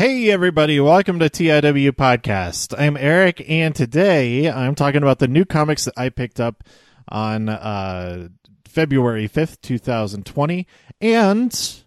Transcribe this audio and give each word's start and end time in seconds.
Hey, 0.00 0.30
everybody, 0.30 0.80
welcome 0.80 1.18
to 1.18 1.28
TIW 1.28 1.90
Podcast. 1.90 2.74
I'm 2.78 2.96
Eric, 2.96 3.44
and 3.46 3.74
today 3.74 4.50
I'm 4.50 4.74
talking 4.74 5.02
about 5.02 5.18
the 5.18 5.28
new 5.28 5.44
comics 5.44 5.84
that 5.84 5.92
I 5.94 6.08
picked 6.08 6.40
up 6.40 6.64
on 7.06 7.50
uh, 7.50 8.28
February 8.64 9.28
5th, 9.28 9.60
2020. 9.60 10.66
And 11.02 11.82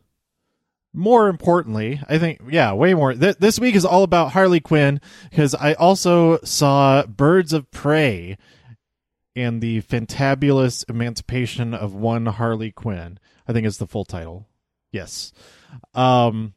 more 0.94 1.28
importantly, 1.28 2.02
I 2.08 2.20
think, 2.20 2.42
yeah, 2.52 2.74
way 2.74 2.94
more. 2.94 3.16
Th- 3.16 3.38
this 3.38 3.60
week 3.60 3.74
is 3.74 3.84
all 3.84 4.04
about 4.04 4.34
Harley 4.34 4.60
Quinn 4.60 5.02
because 5.32 5.56
I 5.56 5.74
also 5.74 6.38
saw 6.44 7.08
Birds 7.08 7.52
of 7.52 7.72
Prey 7.72 8.38
and 9.36 9.60
the 9.60 9.82
fantabulous 9.82 10.88
emancipation 10.88 11.74
of 11.74 11.96
one 11.96 12.28
Harley 12.28 12.72
Quinn. 12.72 13.18
I 13.48 13.54
think 13.54 13.66
is 13.66 13.80
the 13.80 13.88
full 13.88 14.06
title. 14.06 14.48
Yes. 14.92 15.32
Um, 15.96 16.54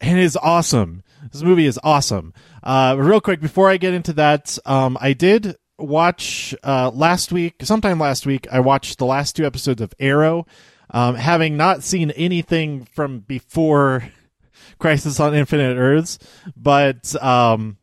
and 0.00 0.18
it 0.18 0.22
is 0.22 0.36
awesome. 0.36 1.02
This 1.32 1.42
movie 1.42 1.66
is 1.66 1.78
awesome. 1.82 2.32
Uh, 2.62 2.96
real 2.98 3.20
quick 3.20 3.40
before 3.40 3.68
I 3.70 3.76
get 3.76 3.94
into 3.94 4.12
that, 4.14 4.58
um, 4.64 4.96
I 5.00 5.12
did 5.12 5.56
watch 5.78 6.54
uh, 6.64 6.90
last 6.92 7.32
week, 7.32 7.56
sometime 7.62 7.98
last 7.98 8.26
week. 8.26 8.46
I 8.50 8.60
watched 8.60 8.98
the 8.98 9.06
last 9.06 9.36
two 9.36 9.44
episodes 9.44 9.80
of 9.80 9.94
Arrow, 9.98 10.46
um, 10.90 11.14
having 11.14 11.56
not 11.56 11.82
seen 11.82 12.10
anything 12.12 12.84
from 12.84 13.20
before 13.20 14.04
Crisis 14.78 15.20
on 15.20 15.34
Infinite 15.34 15.76
Earths, 15.76 16.18
but 16.56 17.14
um, 17.22 17.78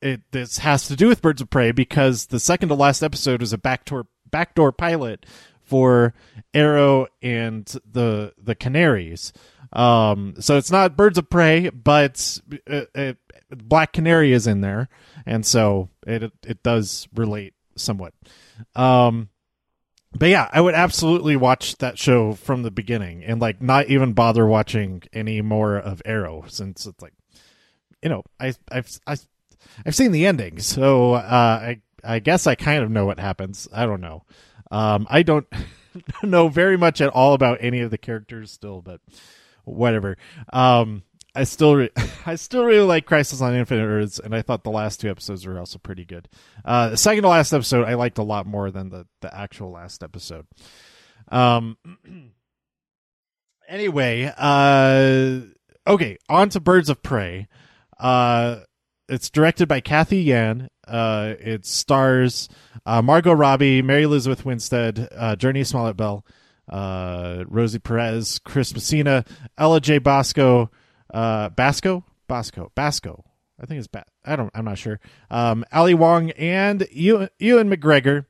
it 0.00 0.22
this 0.32 0.58
has 0.58 0.88
to 0.88 0.96
do 0.96 1.08
with 1.08 1.22
Birds 1.22 1.40
of 1.40 1.50
Prey 1.50 1.72
because 1.72 2.26
the 2.26 2.40
second 2.40 2.68
to 2.68 2.74
last 2.74 3.02
episode 3.02 3.40
was 3.40 3.52
a 3.52 3.58
backdoor 3.58 4.06
backdoor 4.30 4.72
pilot 4.72 5.24
for 5.62 6.14
Arrow 6.54 7.06
and 7.22 7.66
the 7.90 8.32
the 8.38 8.54
Canaries. 8.54 9.32
Um, 9.72 10.34
so 10.40 10.56
it's 10.56 10.70
not 10.70 10.96
Birds 10.96 11.18
of 11.18 11.28
Prey, 11.28 11.68
but 11.70 12.40
it, 12.66 12.90
it, 12.94 13.16
Black 13.50 13.92
Canary 13.92 14.32
is 14.32 14.46
in 14.46 14.60
there, 14.60 14.88
and 15.26 15.44
so 15.44 15.88
it 16.06 16.32
it 16.46 16.62
does 16.62 17.08
relate 17.14 17.54
somewhat. 17.76 18.14
Um, 18.74 19.28
but 20.16 20.30
yeah, 20.30 20.48
I 20.52 20.60
would 20.60 20.74
absolutely 20.74 21.36
watch 21.36 21.76
that 21.78 21.98
show 21.98 22.32
from 22.32 22.62
the 22.62 22.70
beginning 22.70 23.24
and 23.24 23.40
like 23.40 23.60
not 23.60 23.88
even 23.88 24.14
bother 24.14 24.46
watching 24.46 25.02
any 25.12 25.42
more 25.42 25.76
of 25.76 26.02
Arrow 26.04 26.44
since 26.48 26.86
it's 26.86 27.02
like, 27.02 27.12
you 28.02 28.08
know, 28.08 28.24
I 28.40 28.54
I've 28.70 28.88
I, 29.06 29.16
I've 29.84 29.94
seen 29.94 30.12
the 30.12 30.26
ending, 30.26 30.60
so 30.60 31.14
uh, 31.14 31.20
I 31.62 31.80
I 32.02 32.18
guess 32.20 32.46
I 32.46 32.54
kind 32.54 32.82
of 32.82 32.90
know 32.90 33.06
what 33.06 33.20
happens. 33.20 33.68
I 33.72 33.86
don't 33.86 34.00
know. 34.00 34.24
Um, 34.70 35.06
I 35.10 35.22
don't 35.22 35.46
know 36.22 36.48
very 36.48 36.76
much 36.76 37.00
at 37.00 37.10
all 37.10 37.34
about 37.34 37.58
any 37.60 37.80
of 37.80 37.90
the 37.90 37.98
characters 37.98 38.50
still, 38.50 38.80
but 38.80 39.00
whatever. 39.68 40.16
Um, 40.52 41.02
I 41.34 41.44
still 41.44 41.76
re- 41.76 41.90
I 42.26 42.34
still 42.36 42.64
really 42.64 42.86
like 42.86 43.06
Crisis 43.06 43.40
on 43.40 43.54
Infinite 43.54 43.86
Earths, 43.86 44.18
and 44.18 44.34
I 44.34 44.42
thought 44.42 44.64
the 44.64 44.70
last 44.70 45.00
two 45.00 45.10
episodes 45.10 45.46
were 45.46 45.58
also 45.58 45.78
pretty 45.78 46.04
good. 46.04 46.28
Uh, 46.64 46.90
the 46.90 46.96
second 46.96 47.22
to 47.22 47.28
last 47.28 47.52
episode 47.52 47.84
I 47.86 47.94
liked 47.94 48.18
a 48.18 48.22
lot 48.22 48.46
more 48.46 48.70
than 48.70 48.88
the 48.90 49.06
the 49.20 49.34
actual 49.34 49.70
last 49.70 50.02
episode. 50.02 50.46
Um. 51.28 51.76
Anyway, 53.68 54.32
uh, 54.38 55.40
okay, 55.86 56.16
on 56.30 56.48
to 56.48 56.58
Birds 56.58 56.88
of 56.88 57.02
Prey. 57.02 57.48
Uh, 58.00 58.60
it's 59.10 59.28
directed 59.28 59.68
by 59.68 59.80
Cathy 59.80 60.22
Yan. 60.22 60.68
Uh, 60.86 61.34
it 61.38 61.66
stars 61.66 62.48
uh, 62.86 63.02
Margot 63.02 63.34
Robbie, 63.34 63.82
Mary 63.82 64.04
Elizabeth 64.04 64.46
Winstead, 64.46 65.08
uh, 65.14 65.36
Jurnee 65.36 65.66
Smollett 65.66 65.98
Bell, 65.98 66.24
uh, 66.68 67.44
Rosie 67.48 67.78
Perez, 67.78 68.38
Chris 68.40 68.74
Messina, 68.74 69.24
Ella 69.56 69.80
J. 69.80 69.98
Bosco, 69.98 70.70
uh, 71.12 71.48
Basco, 71.50 72.04
Bosco, 72.26 72.70
Basco. 72.74 73.24
I 73.60 73.66
think 73.66 73.78
it's 73.78 73.88
ba- 73.88 74.04
I 74.24 74.36
don't. 74.36 74.50
I'm 74.54 74.64
not 74.64 74.78
sure. 74.78 75.00
Um, 75.30 75.64
Ali 75.72 75.94
Wong 75.94 76.30
and 76.32 76.86
Ewan, 76.92 77.28
Ewan 77.38 77.70
McGregor. 77.70 78.26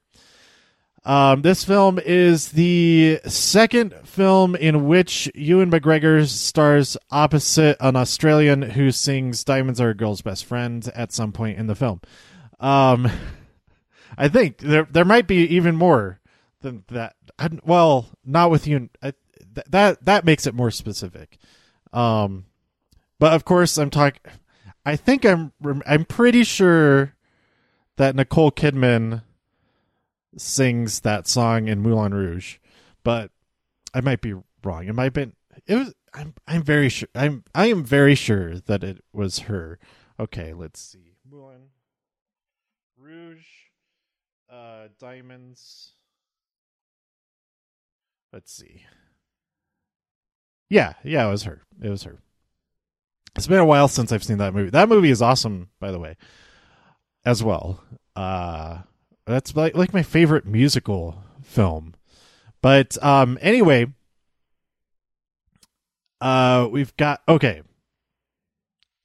Um, 1.04 1.42
this 1.42 1.64
film 1.64 1.98
is 1.98 2.50
the 2.50 3.20
second 3.26 3.94
film 4.04 4.56
in 4.56 4.86
which 4.86 5.30
Ewan 5.34 5.70
McGregor 5.70 6.26
stars 6.26 6.96
opposite 7.10 7.76
an 7.80 7.96
Australian 7.96 8.62
who 8.62 8.90
sings 8.90 9.44
"Diamonds 9.44 9.80
Are 9.80 9.90
a 9.90 9.94
Girl's 9.94 10.22
Best 10.22 10.44
Friend" 10.44 10.86
at 10.94 11.12
some 11.12 11.32
point 11.32 11.58
in 11.58 11.66
the 11.66 11.74
film. 11.74 12.00
Um, 12.58 13.10
I 14.18 14.28
think 14.28 14.58
there 14.58 14.88
there 14.90 15.04
might 15.04 15.26
be 15.26 15.46
even 15.56 15.76
more 15.76 16.20
than 16.60 16.84
that. 16.88 17.16
I, 17.38 17.48
well, 17.64 18.08
not 18.24 18.50
with 18.50 18.66
you. 18.66 18.88
I, 19.02 19.12
th- 19.54 19.66
that 19.70 20.04
that 20.04 20.24
makes 20.24 20.46
it 20.46 20.54
more 20.54 20.70
specific. 20.70 21.38
Um, 21.92 22.46
but 23.18 23.32
of 23.32 23.44
course, 23.44 23.78
I'm 23.78 23.90
talking. 23.90 24.20
I 24.84 24.96
think 24.96 25.24
I'm. 25.24 25.52
I'm 25.86 26.04
pretty 26.04 26.44
sure 26.44 27.14
that 27.96 28.14
Nicole 28.14 28.50
Kidman 28.50 29.22
sings 30.36 31.00
that 31.00 31.26
song 31.26 31.68
in 31.68 31.80
Moulin 31.80 32.14
Rouge, 32.14 32.58
but 33.02 33.30
I 33.92 34.00
might 34.00 34.20
be 34.20 34.34
wrong. 34.64 34.86
It 34.86 34.94
might 34.94 35.04
have 35.04 35.12
been. 35.12 35.34
It 35.66 35.74
was. 35.74 35.94
I'm. 36.14 36.34
I'm 36.46 36.62
very 36.62 36.88
sure. 36.88 37.08
I'm. 37.14 37.44
I 37.54 37.66
am 37.66 37.84
very 37.84 38.14
sure 38.14 38.60
that 38.60 38.82
it 38.84 39.02
was 39.12 39.40
her. 39.40 39.78
Okay, 40.20 40.52
let's 40.52 40.80
see. 40.80 41.14
Moulin 41.28 41.68
Rouge. 42.96 43.44
Uh, 44.50 44.88
diamonds. 44.98 45.92
Let's 48.32 48.52
see. 48.52 48.84
Yeah, 50.70 50.94
yeah, 51.02 51.26
it 51.26 51.30
was 51.30 51.44
her. 51.44 51.62
It 51.82 51.88
was 51.88 52.02
her. 52.02 52.18
It's 53.36 53.46
been 53.46 53.58
a 53.58 53.64
while 53.64 53.88
since 53.88 54.12
I've 54.12 54.24
seen 54.24 54.38
that 54.38 54.52
movie. 54.52 54.70
That 54.70 54.88
movie 54.88 55.10
is 55.10 55.22
awesome, 55.22 55.70
by 55.80 55.92
the 55.92 55.98
way, 55.98 56.16
as 57.24 57.42
well. 57.42 57.82
Uh, 58.16 58.78
that's 59.26 59.54
like 59.54 59.76
like 59.76 59.94
my 59.94 60.02
favorite 60.02 60.44
musical 60.44 61.22
film. 61.42 61.94
But 62.60 63.02
um, 63.02 63.38
anyway, 63.40 63.86
uh, 66.20 66.68
we've 66.70 66.96
got 66.96 67.22
okay. 67.28 67.62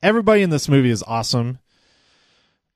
Everybody 0.02 0.42
in 0.42 0.50
this 0.50 0.68
movie 0.68 0.90
is 0.90 1.04
awesome. 1.04 1.60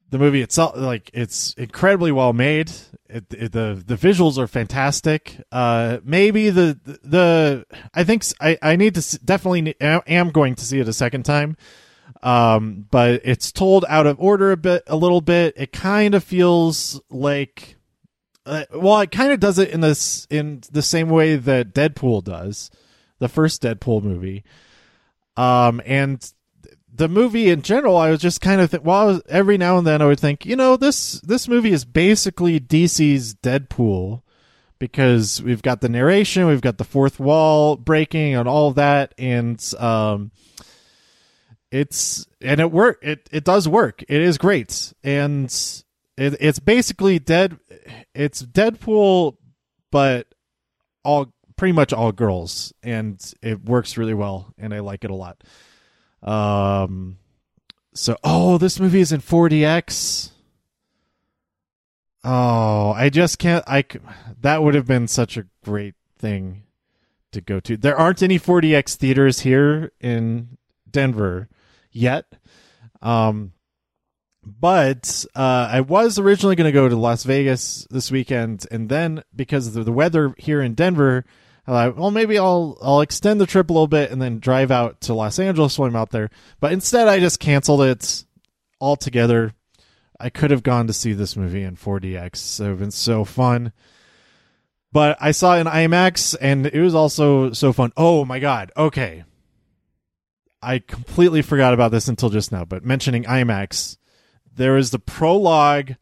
The 0.09 0.17
movie 0.17 0.41
itself, 0.41 0.77
like, 0.77 1.09
it's 1.13 1.53
incredibly 1.55 2.13
well 2.13 2.31
made. 2.31 2.71
It, 3.09 3.25
it, 3.31 3.51
the 3.51 3.81
the 3.85 3.95
visuals 3.95 4.37
are 4.37 4.47
fantastic. 4.47 5.41
Uh, 5.51 5.99
maybe 6.03 6.49
the 6.49 6.79
the 7.03 7.65
I 7.93 8.03
think 8.03 8.23
I 8.39 8.57
I 8.61 8.75
need 8.75 8.95
to 8.95 9.19
definitely 9.19 9.75
am 9.81 10.29
going 10.31 10.55
to 10.55 10.63
see 10.63 10.79
it 10.79 10.87
a 10.87 10.93
second 10.93 11.23
time. 11.23 11.57
Um, 12.23 12.87
but 12.89 13.21
it's 13.23 13.51
told 13.51 13.85
out 13.87 14.07
of 14.07 14.19
order 14.19 14.51
a 14.51 14.57
bit, 14.57 14.83
a 14.87 14.95
little 14.95 15.21
bit. 15.21 15.53
It 15.57 15.71
kind 15.71 16.15
of 16.15 16.23
feels 16.23 16.99
like, 17.09 17.75
uh, 18.45 18.65
well, 18.73 18.99
it 19.01 19.11
kind 19.11 19.31
of 19.31 19.39
does 19.39 19.59
it 19.59 19.69
in 19.69 19.81
this 19.81 20.25
in 20.29 20.61
the 20.71 20.81
same 20.81 21.09
way 21.09 21.35
that 21.35 21.73
Deadpool 21.73 22.23
does, 22.23 22.71
the 23.19 23.29
first 23.29 23.61
Deadpool 23.61 24.03
movie. 24.03 24.43
Um, 25.35 25.81
and 25.85 26.33
the 26.97 27.07
movie 27.07 27.49
in 27.49 27.61
general, 27.61 27.95
I 27.95 28.09
was 28.09 28.19
just 28.19 28.41
kind 28.41 28.59
of 28.59 28.71
th- 28.71 28.83
well, 28.83 29.21
every 29.29 29.57
now 29.57 29.77
and 29.77 29.85
then 29.85 30.01
I 30.01 30.05
would 30.05 30.19
think, 30.19 30.45
you 30.45 30.55
know, 30.55 30.77
this 30.77 31.21
this 31.21 31.47
movie 31.47 31.71
is 31.71 31.85
basically 31.85 32.59
DC's 32.59 33.35
Deadpool 33.35 34.23
because 34.79 35.41
we've 35.41 35.61
got 35.61 35.81
the 35.81 35.89
narration, 35.89 36.47
we've 36.47 36.61
got 36.61 36.77
the 36.77 36.83
fourth 36.83 37.19
wall 37.19 37.75
breaking, 37.75 38.35
and 38.35 38.47
all 38.47 38.71
that, 38.71 39.13
and 39.17 39.63
um, 39.79 40.31
it's 41.71 42.27
and 42.41 42.59
it 42.59 42.71
work 42.71 42.99
it 43.01 43.29
it 43.31 43.43
does 43.43 43.67
work. 43.67 44.03
It 44.07 44.21
is 44.21 44.37
great, 44.37 44.93
and 45.03 45.45
it, 46.17 46.35
it's 46.39 46.59
basically 46.59 47.19
dead. 47.19 47.59
It's 48.15 48.41
Deadpool, 48.41 49.37
but 49.91 50.27
all 51.03 51.31
pretty 51.57 51.73
much 51.73 51.93
all 51.93 52.11
girls, 52.11 52.73
and 52.81 53.21
it 53.43 53.63
works 53.65 53.97
really 53.97 54.15
well, 54.15 54.53
and 54.57 54.73
I 54.73 54.79
like 54.79 55.03
it 55.03 55.11
a 55.11 55.15
lot. 55.15 55.43
Um, 56.23 57.17
so 57.93 58.17
oh, 58.23 58.57
this 58.57 58.79
movie 58.79 59.01
is 59.01 59.11
in 59.11 59.21
4DX. 59.21 60.31
Oh, 62.23 62.91
I 62.91 63.09
just 63.09 63.39
can't. 63.39 63.63
I 63.67 63.85
that 64.41 64.61
would 64.61 64.75
have 64.75 64.87
been 64.87 65.07
such 65.07 65.37
a 65.37 65.45
great 65.63 65.95
thing 66.17 66.63
to 67.31 67.41
go 67.41 67.59
to. 67.61 67.77
There 67.77 67.97
aren't 67.97 68.23
any 68.23 68.39
4DX 68.39 68.95
theaters 68.95 69.41
here 69.41 69.91
in 70.01 70.57
Denver 70.89 71.49
yet. 71.91 72.25
Um, 73.01 73.53
but 74.43 75.25
uh, 75.35 75.69
I 75.71 75.81
was 75.81 76.17
originally 76.17 76.55
going 76.55 76.71
to 76.71 76.71
go 76.71 76.87
to 76.87 76.95
Las 76.95 77.23
Vegas 77.23 77.85
this 77.89 78.09
weekend, 78.09 78.65
and 78.71 78.87
then 78.87 79.23
because 79.35 79.75
of 79.75 79.85
the 79.85 79.91
weather 79.91 80.33
here 80.37 80.61
in 80.61 80.73
Denver, 80.73 81.25
Well, 81.67 82.11
maybe 82.11 82.39
I'll 82.39 82.77
I'll 82.81 83.01
extend 83.01 83.41
the 83.41 83.45
trip 83.45 83.69
a 83.69 83.73
little 83.73 83.87
bit 83.87 84.09
and 84.09 84.21
then 84.21 84.39
drive 84.39 84.71
out 84.71 85.01
to 85.01 85.13
Los 85.13 85.37
Angeles 85.37 85.77
while 85.77 85.89
I'm 85.89 85.95
out 85.95 86.11
there. 86.11 86.29
But 86.59 86.71
instead, 86.71 87.07
I 87.07 87.19
just 87.19 87.39
canceled 87.39 87.81
it 87.81 88.23
altogether. 88.79 89.53
I 90.19 90.29
could 90.29 90.51
have 90.51 90.63
gone 90.63 90.87
to 90.87 90.93
see 90.93 91.13
this 91.13 91.35
movie 91.35 91.63
in 91.63 91.75
4DX. 91.75 92.59
It 92.59 92.63
would 92.63 92.69
have 92.69 92.79
been 92.79 92.91
so 92.91 93.25
fun. 93.25 93.73
But 94.91 95.17
I 95.19 95.31
saw 95.31 95.57
it 95.57 95.61
in 95.61 95.67
IMAX, 95.67 96.35
and 96.39 96.65
it 96.65 96.81
was 96.81 96.95
also 96.95 97.51
so 97.51 97.73
fun. 97.73 97.91
Oh 97.97 98.23
my 98.23 98.39
god! 98.39 98.71
Okay, 98.77 99.25
I 100.61 100.79
completely 100.79 101.41
forgot 101.41 101.73
about 101.73 101.91
this 101.91 102.07
until 102.07 102.29
just 102.29 102.51
now, 102.51 102.65
but 102.65 102.83
mentioning 102.83 103.23
IMAX, 103.23 103.97
there 104.55 104.77
is 104.77 104.91
the 104.91 104.99
prologue 104.99 105.95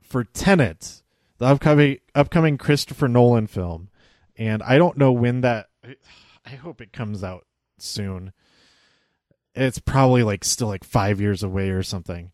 for 0.00 0.24
Tenet, 0.24 1.02
the 1.38 1.46
upcoming 1.46 1.98
upcoming 2.14 2.58
Christopher 2.58 3.08
Nolan 3.08 3.46
film, 3.46 3.88
and 4.38 4.62
I 4.62 4.78
don't 4.78 4.96
know 4.96 5.12
when 5.12 5.42
that. 5.42 5.66
I 6.46 6.50
hope 6.50 6.80
it 6.80 6.92
comes 6.92 7.22
out 7.22 7.44
soon. 7.78 8.32
It's 9.54 9.80
probably 9.80 10.22
like 10.22 10.44
still 10.44 10.68
like 10.68 10.84
five 10.84 11.20
years 11.20 11.42
away 11.42 11.70
or 11.70 11.82
something. 11.82 12.30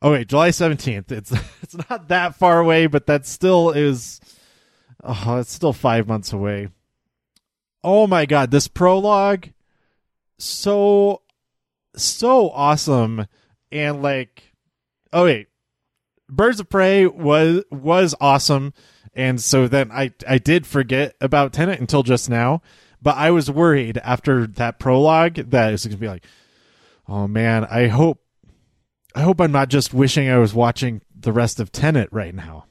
Oh 0.00 0.12
wait, 0.12 0.28
July 0.28 0.50
seventeenth. 0.52 1.12
It's 1.12 1.32
it's 1.62 1.76
not 1.90 2.08
that 2.08 2.36
far 2.36 2.60
away, 2.60 2.86
but 2.86 3.06
that 3.06 3.26
still 3.26 3.70
is. 3.70 4.20
Oh, 5.02 5.38
it's 5.38 5.52
still 5.52 5.72
five 5.72 6.06
months 6.06 6.32
away. 6.32 6.68
Oh 7.82 8.06
my 8.06 8.26
god, 8.26 8.50
this 8.50 8.68
prologue, 8.68 9.48
so 10.38 11.22
so 11.96 12.50
awesome, 12.50 13.26
and 13.72 14.02
like, 14.02 14.54
oh 15.12 15.24
wait, 15.24 15.48
Birds 16.28 16.60
of 16.60 16.68
Prey 16.68 17.06
was 17.06 17.64
was 17.70 18.14
awesome, 18.20 18.72
and 19.14 19.40
so 19.40 19.68
then 19.68 19.90
I 19.90 20.12
I 20.28 20.38
did 20.38 20.66
forget 20.66 21.16
about 21.20 21.52
Tenet 21.52 21.80
until 21.80 22.02
just 22.02 22.30
now, 22.30 22.62
but 23.02 23.16
I 23.16 23.30
was 23.30 23.50
worried 23.50 23.98
after 23.98 24.46
that 24.46 24.78
prologue 24.78 25.34
that 25.34 25.72
it's 25.72 25.84
gonna 25.84 25.96
be 25.96 26.08
like, 26.08 26.24
oh 27.08 27.26
man, 27.26 27.64
I 27.64 27.88
hope 27.88 28.22
I 29.14 29.22
hope 29.22 29.40
I'm 29.40 29.52
not 29.52 29.68
just 29.68 29.92
wishing 29.92 30.28
I 30.28 30.38
was 30.38 30.54
watching 30.54 31.02
the 31.18 31.32
rest 31.32 31.60
of 31.60 31.72
Tenet 31.72 32.08
right 32.12 32.34
now. 32.34 32.66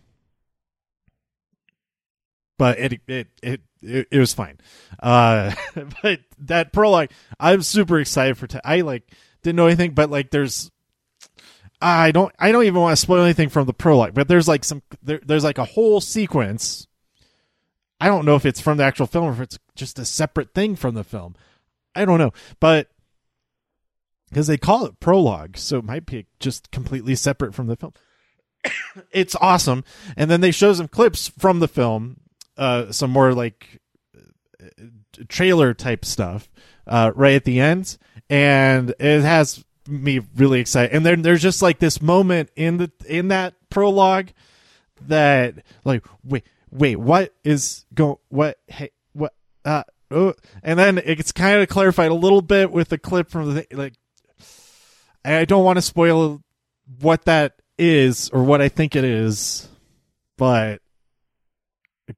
But 2.58 2.80
it 2.80 3.02
it 3.08 3.28
it 3.42 3.62
it, 3.82 4.08
it 4.12 4.20
was 4.20 4.34
fine. 4.34 4.60
Uh, 5.02 5.54
but 6.02 6.20
that 6.40 6.74
prologue, 6.74 7.10
I'm 7.40 7.62
super 7.62 8.00
excited 8.00 8.38
for. 8.38 8.48
I 8.64 8.82
like 8.82 9.04
didn't 9.44 9.58
know 9.58 9.68
anything, 9.68 9.92
but 9.92 10.10
like 10.10 10.32
there's 10.32 10.72
I 11.82 12.12
don't 12.12 12.34
I 12.38 12.52
don't 12.52 12.66
even 12.66 12.82
want 12.82 12.94
to 12.94 13.02
spoil 13.02 13.24
anything 13.24 13.50
from 13.50 13.66
the 13.66 13.74
prologue, 13.74 14.14
but 14.14 14.28
there's 14.28 14.48
like 14.48 14.64
some 14.64 14.82
there, 15.02 15.22
there's 15.26 15.44
like 15.44 15.58
a 15.58 15.66
whole 15.66 16.02
sequence. 16.02 16.88
I 18.02 18.08
don't 18.08 18.26
know 18.26 18.36
if 18.36 18.46
it's 18.46 18.62
from 18.62 18.78
the 18.78 18.84
actual 18.84 19.08
film 19.08 19.26
or 19.26 19.32
if 19.32 19.40
it's 19.40 19.60
just 19.76 20.00
a 20.00 20.06
separate 20.06 20.54
thing 20.54 20.76
from 20.76 20.96
the 20.96 21.04
film. 21.04 21.36
I 21.96 22.06
don't 22.06 22.20
know, 22.20 22.34
but 22.60 22.90
because 24.30 24.48
they 24.48 24.58
call 24.58 24.86
it 24.86 25.00
prologue, 25.00 25.58
so 25.58 25.80
it 25.80 25.84
might 25.84 26.06
be 26.06 26.28
just 26.40 26.72
completely 26.72 27.16
separate 27.16 27.56
from 27.56 27.68
the 27.68 27.76
film. 27.76 27.94
it's 29.12 29.36
awesome, 29.36 29.84
and 30.16 30.30
then 30.30 30.42
they 30.42 30.52
show 30.52 30.74
some 30.74 30.88
clips 30.88 31.30
from 31.30 31.60
the 31.60 31.68
film, 31.68 32.20
uh, 32.58 32.92
some 32.92 33.10
more 33.10 33.34
like 33.34 33.80
trailer 35.28 35.74
type 35.74 36.06
stuff, 36.06 36.50
uh, 36.88 37.12
right 37.16 37.36
at 37.36 37.46
the 37.46 37.60
end, 37.60 37.98
and 38.30 38.94
it 39.00 39.22
has 39.22 39.64
me 39.90 40.22
really 40.36 40.60
excited. 40.60 40.96
And 40.96 41.06
then 41.06 41.22
there's 41.22 41.42
just 41.42 41.62
like 41.62 41.80
this 41.80 42.02
moment 42.02 42.50
in 42.56 42.78
the 42.78 42.92
in 43.06 43.30
that 43.30 43.56
prologue 43.70 44.30
that 45.08 45.56
like 45.84 46.06
wait 46.24 46.44
wait 46.72 46.98
what 46.98 47.34
is 47.44 47.86
go 47.94 48.20
what 48.28 48.58
hey 48.68 48.92
what 49.14 49.34
uh 49.64 49.84
oh 50.12 50.34
and 50.62 50.78
then 50.78 50.98
it 50.98 51.16
gets 51.16 51.32
kind 51.32 51.62
of 51.62 51.70
clarified 51.70 52.12
a 52.12 52.16
little 52.16 52.42
bit 52.42 52.70
with 52.72 52.90
the 52.90 52.98
clip 52.98 53.30
from 53.30 53.56
the 53.56 53.66
like 53.72 53.94
I 55.24 55.46
don't 55.46 55.64
want 55.64 55.78
to 55.78 55.82
spoil 55.82 56.42
what 57.00 57.26
that 57.26 57.62
is 57.78 58.30
or 58.30 58.44
what 58.44 58.62
I 58.62 58.70
think 58.70 58.96
it 58.96 59.04
is, 59.04 59.68
but 60.38 60.82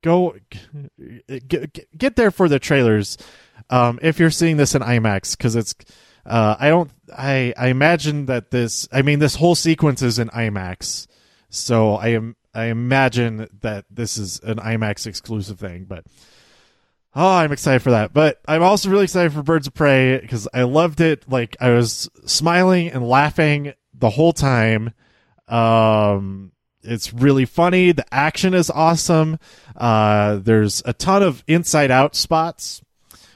go 0.01 0.35
get, 1.47 1.97
get 1.97 2.15
there 2.15 2.31
for 2.31 2.47
the 2.47 2.59
trailers 2.59 3.17
um, 3.69 3.99
if 4.01 4.19
you're 4.19 4.31
seeing 4.31 4.57
this 4.57 4.75
in 4.75 4.81
IMAX 4.81 5.35
because 5.35 5.55
it's 5.55 5.75
uh, 6.25 6.55
I 6.59 6.69
don't 6.69 6.91
I 7.15 7.53
I 7.57 7.67
imagine 7.67 8.27
that 8.27 8.51
this 8.51 8.87
I 8.91 9.01
mean 9.01 9.19
this 9.19 9.35
whole 9.35 9.55
sequence 9.55 10.01
is 10.01 10.19
in 10.19 10.29
IMAX, 10.29 11.07
so 11.49 11.95
I 11.95 12.09
am 12.09 12.35
I 12.53 12.65
imagine 12.65 13.47
that 13.61 13.85
this 13.89 14.17
is 14.17 14.39
an 14.43 14.57
IMAX 14.57 15.07
exclusive 15.07 15.59
thing, 15.59 15.85
but 15.85 16.05
oh, 17.15 17.35
I'm 17.35 17.51
excited 17.51 17.81
for 17.81 17.91
that. 17.91 18.13
But 18.13 18.39
I'm 18.47 18.63
also 18.63 18.89
really 18.89 19.05
excited 19.05 19.33
for 19.33 19.43
Birds 19.43 19.67
of 19.67 19.73
Prey 19.73 20.19
because 20.19 20.47
I 20.53 20.63
loved 20.63 21.01
it. 21.01 21.29
Like 21.29 21.57
I 21.59 21.71
was 21.71 22.09
smiling 22.25 22.89
and 22.89 23.07
laughing 23.07 23.73
the 23.93 24.09
whole 24.09 24.33
time. 24.33 24.93
Um, 25.47 26.51
it's 26.83 27.13
really 27.13 27.45
funny. 27.45 27.91
The 27.91 28.05
action 28.13 28.53
is 28.53 28.69
awesome. 28.69 29.37
Uh, 29.75 30.37
there's 30.37 30.81
a 30.85 30.93
ton 30.93 31.23
of 31.23 31.43
inside 31.47 31.91
out 31.91 32.15
spots 32.15 32.81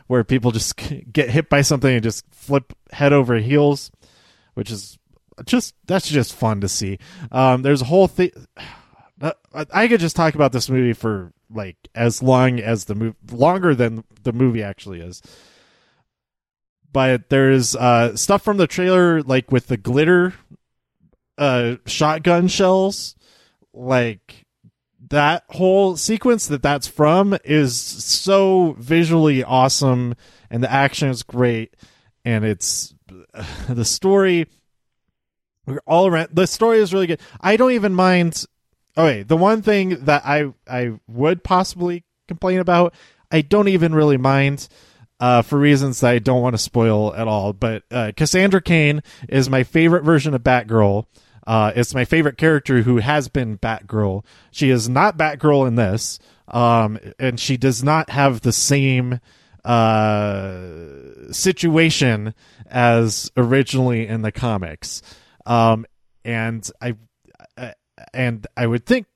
where 0.07 0.23
people 0.23 0.51
just 0.51 0.75
get 1.11 1.29
hit 1.29 1.49
by 1.49 1.61
something 1.61 1.93
and 1.93 2.03
just 2.03 2.25
flip 2.31 2.73
head 2.91 3.13
over 3.13 3.35
heels, 3.35 3.91
which 4.53 4.71
is 4.71 4.97
just 5.45 5.75
that's 5.85 6.09
just 6.09 6.33
fun 6.33 6.61
to 6.61 6.69
see. 6.69 6.99
Um, 7.31 7.61
there's 7.61 7.81
a 7.81 7.85
whole 7.85 8.07
thing. 8.07 8.31
I 9.73 9.87
could 9.87 10.01
just 10.01 10.17
talk 10.17 10.35
about 10.35 10.51
this 10.51 10.69
movie 10.69 10.91
for 10.91 11.31
like 11.49 11.77
as 11.95 12.21
long 12.21 12.59
as 12.59 12.85
the 12.85 12.95
movie, 12.95 13.15
longer 13.31 13.73
than 13.73 14.03
the 14.23 14.33
movie 14.33 14.61
actually 14.61 14.99
is. 14.99 15.21
But 16.91 17.29
there's 17.29 17.75
uh, 17.75 18.15
stuff 18.17 18.41
from 18.41 18.57
the 18.57 18.67
trailer, 18.67 19.21
like 19.21 19.51
with 19.51 19.67
the 19.67 19.77
glitter 19.77 20.33
uh, 21.37 21.75
shotgun 21.85 22.47
shells, 22.47 23.15
like 23.73 24.44
that 25.09 25.43
whole 25.49 25.97
sequence 25.97 26.47
that 26.47 26.61
that's 26.61 26.87
from 26.87 27.37
is 27.43 27.79
so 27.79 28.75
visually 28.79 29.43
awesome, 29.43 30.15
and 30.49 30.63
the 30.63 30.71
action 30.71 31.09
is 31.09 31.23
great, 31.23 31.75
and 32.23 32.45
it's 32.45 32.93
the 33.69 33.85
story. 33.85 34.47
We're 35.65 35.79
all 35.87 36.05
around. 36.05 36.29
The 36.31 36.45
story 36.45 36.77
is 36.79 36.93
really 36.93 37.07
good. 37.07 37.21
I 37.41 37.57
don't 37.57 37.71
even 37.71 37.93
mind 37.93 38.45
Okay, 38.97 39.23
the 39.23 39.37
one 39.37 39.61
thing 39.61 40.05
that 40.05 40.25
I 40.25 40.53
I 40.67 40.93
would 41.07 41.43
possibly 41.43 42.03
complain 42.27 42.59
about, 42.59 42.93
I 43.31 43.41
don't 43.41 43.67
even 43.67 43.93
really 43.93 44.17
mind. 44.17 44.67
Uh, 45.17 45.41
for 45.41 45.57
reasons 45.57 46.01
that 46.01 46.11
I 46.11 46.19
don't 46.19 46.41
want 46.41 46.55
to 46.55 46.61
spoil 46.61 47.15
at 47.15 47.25
all, 47.25 47.53
but 47.53 47.83
uh, 47.89 48.11
Cassandra 48.17 48.61
Cain 48.61 49.01
is 49.29 49.49
my 49.49 49.63
favorite 49.63 50.03
version 50.03 50.33
of 50.33 50.43
Batgirl. 50.43 51.05
Uh, 51.47 51.71
it's 51.75 51.93
my 51.93 52.05
favorite 52.05 52.37
character 52.37 52.81
who 52.81 52.97
has 52.97 53.27
been 53.27 53.57
Batgirl. 53.57 54.23
She 54.51 54.69
is 54.69 54.89
not 54.89 55.17
Batgirl 55.17 55.67
in 55.67 55.75
this, 55.75 56.19
um, 56.47 56.99
and 57.19 57.39
she 57.39 57.57
does 57.57 57.83
not 57.83 58.09
have 58.09 58.41
the 58.41 58.51
same 58.51 59.19
uh, 59.63 61.31
situation 61.31 62.33
as 62.67 63.31
originally 63.37 64.07
in 64.07 64.21
the 64.21 64.31
comics. 64.31 65.01
Um, 65.45 65.85
and 66.23 66.69
I 66.81 66.95
and 68.13 68.45
I 68.57 68.67
would 68.67 68.85
think 68.85 69.07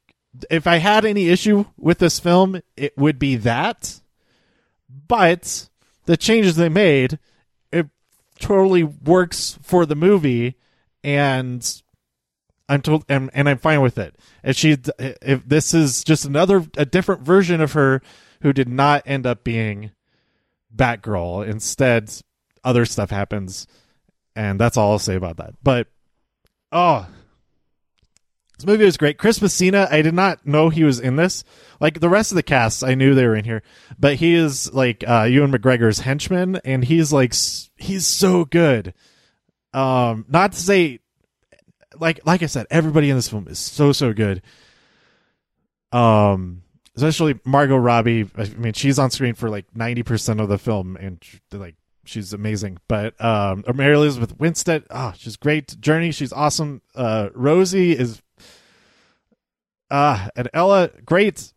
if 0.50 0.68
I 0.68 0.78
had 0.78 1.06
any 1.06 1.30
issue 1.30 1.66
with 1.78 2.00
this 2.00 2.20
film, 2.20 2.62
it 2.78 2.98
would 2.98 3.20
be 3.20 3.36
that. 3.38 4.00
But 5.08 5.70
the 6.06 6.18
changes 6.18 6.56
they 6.56 6.70
made, 6.70 7.20
it 7.72 7.88
totally 8.40 8.84
works 8.84 9.58
for 9.62 9.86
the 9.86 9.96
movie, 9.96 10.56
and 11.04 11.82
I'm 12.70 12.82
told, 12.84 13.04
and, 13.10 13.32
and 13.34 13.50
I'm 13.50 13.58
fine 13.58 13.82
with 13.82 13.98
it. 13.98 14.16
If 14.44 14.56
she, 14.56 14.78
if 15.00 15.44
this 15.48 15.74
is 15.74 16.04
just 16.04 16.24
another, 16.24 16.66
a 16.78 16.86
different 16.86 17.24
version 17.24 17.60
of 17.62 17.74
her 17.74 18.02
who 18.42 18.54
did 18.54 18.70
not 18.70 19.04
end 19.06 19.26
up 19.26 19.44
being 19.44 19.92
Batgirl, 20.74 21.48
instead, 21.48 22.12
other 22.64 22.86
stuff 22.86 23.10
happens, 23.10 23.66
and 24.36 24.60
that's 24.60 24.78
all 24.78 24.92
I'll 24.92 25.00
say 25.00 25.16
about 25.16 25.38
that. 25.38 25.56
But 25.64 25.88
oh, 26.72 27.08
this 28.60 28.66
movie 28.66 28.86
was 28.86 28.98
great. 28.98 29.18
Chris 29.18 29.42
Messina, 29.42 29.88
I 29.90 30.02
did 30.02 30.14
not 30.14 30.46
know 30.46 30.70
he 30.70 30.84
was 30.84 31.00
in 31.00 31.16
this. 31.16 31.44
Like 31.80 32.00
the 32.00 32.10
rest 32.10 32.32
of 32.32 32.36
the 32.36 32.44
cast, 32.44 32.84
I 32.84 32.94
knew 32.94 33.16
they 33.16 33.26
were 33.26 33.36
in 33.36 33.46
here, 33.46 33.64
but 33.98 34.16
he 34.16 34.36
is 34.36 34.72
like 34.74 35.04
uh, 35.08 35.24
Ewan 35.24 35.52
McGregor's 35.52 36.00
henchman, 36.00 36.58
and 36.66 36.84
he's 36.84 37.12
like 37.12 37.34
he's 37.78 38.06
so 38.06 38.46
good. 38.46 38.94
Um, 39.74 40.26
not 40.28 40.52
to 40.52 40.60
say, 40.60 41.00
like 42.00 42.20
like 42.26 42.44
I 42.44 42.48
said, 42.48 42.68
everybody 42.70 43.10
in 43.10 43.16
this 43.16 43.30
film 43.30 43.48
is 43.48 43.60
so 43.60 43.92
so 43.92 44.14
good. 44.14 44.42
Um, 45.92 46.64
especially 46.96 47.40
Margot 47.46 47.78
Robbie. 47.78 48.30
I 48.38 48.46
mean, 48.58 48.74
she's 48.74 49.00
on 49.00 49.12
screen 49.12 49.34
for 49.34 49.50
like 49.50 49.66
ninety 49.76 50.04
percent 50.04 50.40
of 50.40 50.50
the 50.50 50.58
film, 50.58 50.98
and 50.98 51.24
like 51.52 51.76
she's 52.06 52.34
amazing. 52.34 52.78
But 52.88 53.20
um, 53.24 53.64
Mary 53.74 53.96
Elizabeth 53.96 54.38
Winstead, 54.40 54.84
oh, 54.90 55.14
she's 55.18 55.38
great. 55.38 55.68
Jurnee, 55.80 56.14
she's 56.14 56.34
awesome. 56.34 56.82
Uh, 56.96 57.30
Rosie 57.34 57.92
is 57.92 58.22
uh, 59.92 60.28
and 60.36 60.50
Ella, 60.54 60.90
great. 61.06 61.54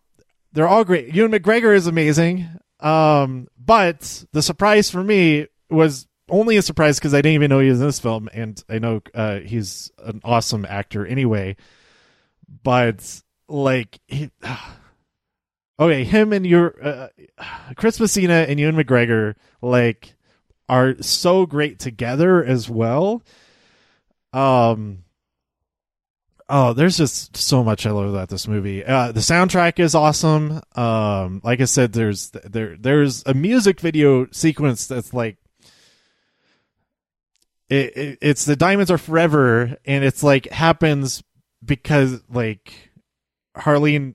They're 0.52 0.68
all 0.68 0.84
great. 0.84 1.14
Ewan 1.14 1.32
McGregor 1.32 1.74
is 1.74 1.86
amazing. 1.86 2.48
Um, 2.80 3.48
but 3.58 4.24
the 4.32 4.42
surprise 4.42 4.90
for 4.90 5.02
me 5.02 5.46
was 5.70 6.06
only 6.32 6.56
a 6.56 6.62
surprise 6.62 6.98
because 6.98 7.14
I 7.14 7.18
didn't 7.18 7.34
even 7.34 7.50
know 7.50 7.60
he 7.60 7.68
was 7.68 7.80
in 7.80 7.86
this 7.86 8.00
film, 8.00 8.28
and 8.32 8.62
I 8.68 8.78
know 8.78 9.02
uh, 9.14 9.38
he's 9.40 9.92
an 9.98 10.20
awesome 10.24 10.64
actor 10.68 11.06
anyway. 11.06 11.56
But 12.64 13.22
like, 13.48 14.00
he, 14.08 14.30
okay, 15.78 16.04
him 16.04 16.32
and 16.32 16.46
your 16.46 16.74
uh, 16.82 17.08
Chris 17.76 18.00
Messina 18.00 18.46
and 18.48 18.58
Ewan 18.58 18.76
McGregor, 18.76 19.34
like, 19.60 20.14
are 20.68 21.00
so 21.02 21.46
great 21.46 21.78
together 21.78 22.42
as 22.42 22.68
well. 22.68 23.22
Um, 24.32 25.04
oh, 26.48 26.72
there's 26.72 26.96
just 26.96 27.36
so 27.36 27.62
much 27.62 27.86
I 27.86 27.90
love 27.90 28.08
about 28.08 28.30
this 28.30 28.48
movie. 28.48 28.84
Uh, 28.84 29.12
the 29.12 29.20
soundtrack 29.20 29.78
is 29.78 29.94
awesome. 29.94 30.62
Um, 30.74 31.42
like 31.44 31.60
I 31.60 31.66
said, 31.66 31.92
there's 31.92 32.30
there 32.30 32.76
there's 32.78 33.22
a 33.26 33.34
music 33.34 33.80
video 33.80 34.26
sequence 34.30 34.86
that's 34.86 35.12
like 35.12 35.36
it, 37.72 37.96
it, 37.96 38.18
it's 38.20 38.44
the 38.44 38.54
diamonds 38.54 38.90
are 38.90 38.98
forever, 38.98 39.78
and 39.86 40.04
it's 40.04 40.22
like 40.22 40.46
happens 40.50 41.22
because 41.64 42.20
like 42.28 42.90
Harleen 43.56 44.14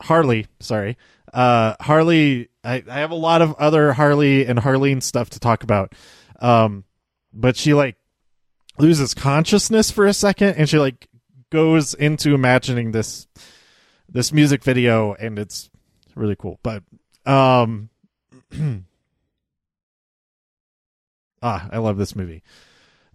Harley, 0.00 0.48
sorry, 0.58 0.98
uh, 1.32 1.76
Harley. 1.80 2.48
I, 2.64 2.82
I 2.90 2.98
have 2.98 3.12
a 3.12 3.16
lot 3.16 3.42
of 3.42 3.54
other 3.54 3.92
Harley 3.92 4.44
and 4.44 4.58
Harleen 4.58 5.02
stuff 5.04 5.30
to 5.30 5.40
talk 5.40 5.62
about, 5.62 5.94
um, 6.40 6.82
but 7.32 7.56
she 7.56 7.74
like 7.74 7.94
loses 8.76 9.14
consciousness 9.14 9.92
for 9.92 10.06
a 10.06 10.12
second, 10.12 10.56
and 10.56 10.68
she 10.68 10.80
like 10.80 11.06
goes 11.50 11.94
into 11.94 12.34
imagining 12.34 12.90
this 12.90 13.28
this 14.08 14.32
music 14.32 14.64
video, 14.64 15.14
and 15.14 15.38
it's 15.38 15.70
really 16.16 16.34
cool. 16.34 16.58
But 16.64 16.82
um, 17.24 17.88
ah, 21.40 21.68
I 21.70 21.78
love 21.78 21.98
this 21.98 22.16
movie. 22.16 22.42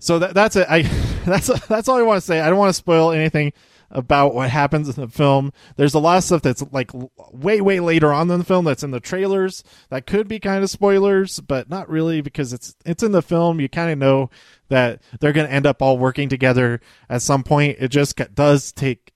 So 0.06 0.20
that, 0.20 0.36
that's 0.36 0.56
it. 0.56 0.68
I 0.70 0.82
that's 1.26 1.48
that's 1.68 1.90
all 1.90 1.98
I 1.98 2.04
want 2.04 2.22
to 2.22 2.26
say. 2.26 2.40
I 2.40 2.50
don't 2.50 2.60
want 2.60 2.70
to 2.70 2.74
spoil 2.74 3.12
anything 3.12 3.54
about 3.90 4.36
what 4.36 4.52
happens 4.52 4.88
in 4.88 5.02
the 5.04 5.10
film. 5.10 5.52
There's 5.78 5.96
a 5.96 6.00
lot 6.00 6.18
of 6.18 6.24
stuff 6.24 6.44
that's 6.44 6.64
like 6.72 6.92
way 7.32 7.60
way 7.60 7.80
later 7.80 8.14
on 8.14 8.30
in 8.30 8.38
the 8.38 8.46
film 8.46 8.66
that's 8.66 8.84
in 8.84 8.92
the 8.92 9.00
trailers 9.00 9.64
that 9.90 10.06
could 10.06 10.28
be 10.28 10.40
kind 10.40 10.64
of 10.64 10.70
spoilers, 10.70 11.40
but 11.40 11.72
not 11.72 11.90
really 11.90 12.22
because 12.22 12.54
it's 12.54 12.76
it's 12.86 13.02
in 13.02 13.14
the 13.14 13.24
film. 13.24 13.60
You 13.60 13.68
kind 13.68 13.92
of 13.92 13.98
know 13.98 14.30
that 14.70 15.02
they're 15.20 15.34
going 15.34 15.48
to 15.48 15.54
end 15.54 15.66
up 15.66 15.82
all 15.82 15.98
working 15.98 16.30
together 16.30 16.82
at 17.10 17.24
some 17.24 17.42
point. 17.44 17.78
It 17.80 17.88
just 17.88 18.16
does 18.36 18.72
take 18.72 19.12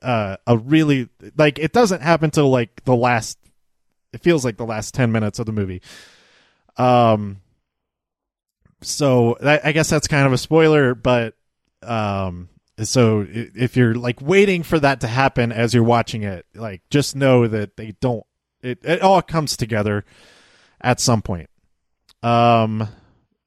uh, 0.00 0.38
a 0.46 0.56
really 0.56 1.10
like 1.36 1.58
it 1.58 1.72
doesn't 1.72 2.00
happen 2.00 2.30
till 2.30 2.48
like 2.48 2.84
the 2.84 2.96
last. 2.96 3.38
It 4.14 4.22
feels 4.22 4.46
like 4.46 4.56
the 4.56 4.66
last 4.66 4.94
ten 4.94 5.12
minutes 5.12 5.38
of 5.38 5.44
the 5.44 5.52
movie. 5.52 5.82
Um. 6.78 7.42
So 8.82 9.36
that, 9.40 9.64
I 9.64 9.72
guess 9.72 9.90
that's 9.90 10.08
kind 10.08 10.26
of 10.26 10.32
a 10.32 10.38
spoiler, 10.38 10.94
but 10.94 11.34
um 11.82 12.48
so 12.80 13.26
if 13.28 13.76
you're 13.76 13.94
like 13.94 14.20
waiting 14.20 14.62
for 14.62 14.78
that 14.80 15.00
to 15.00 15.06
happen 15.06 15.52
as 15.52 15.74
you're 15.74 15.82
watching 15.82 16.22
it, 16.22 16.46
like 16.54 16.82
just 16.90 17.14
know 17.14 17.46
that 17.46 17.76
they 17.76 17.94
don't. 18.00 18.24
It 18.62 18.78
it 18.84 19.02
all 19.02 19.22
comes 19.22 19.56
together 19.56 20.04
at 20.80 21.00
some 21.00 21.22
point. 21.22 21.50
Um, 22.22 22.88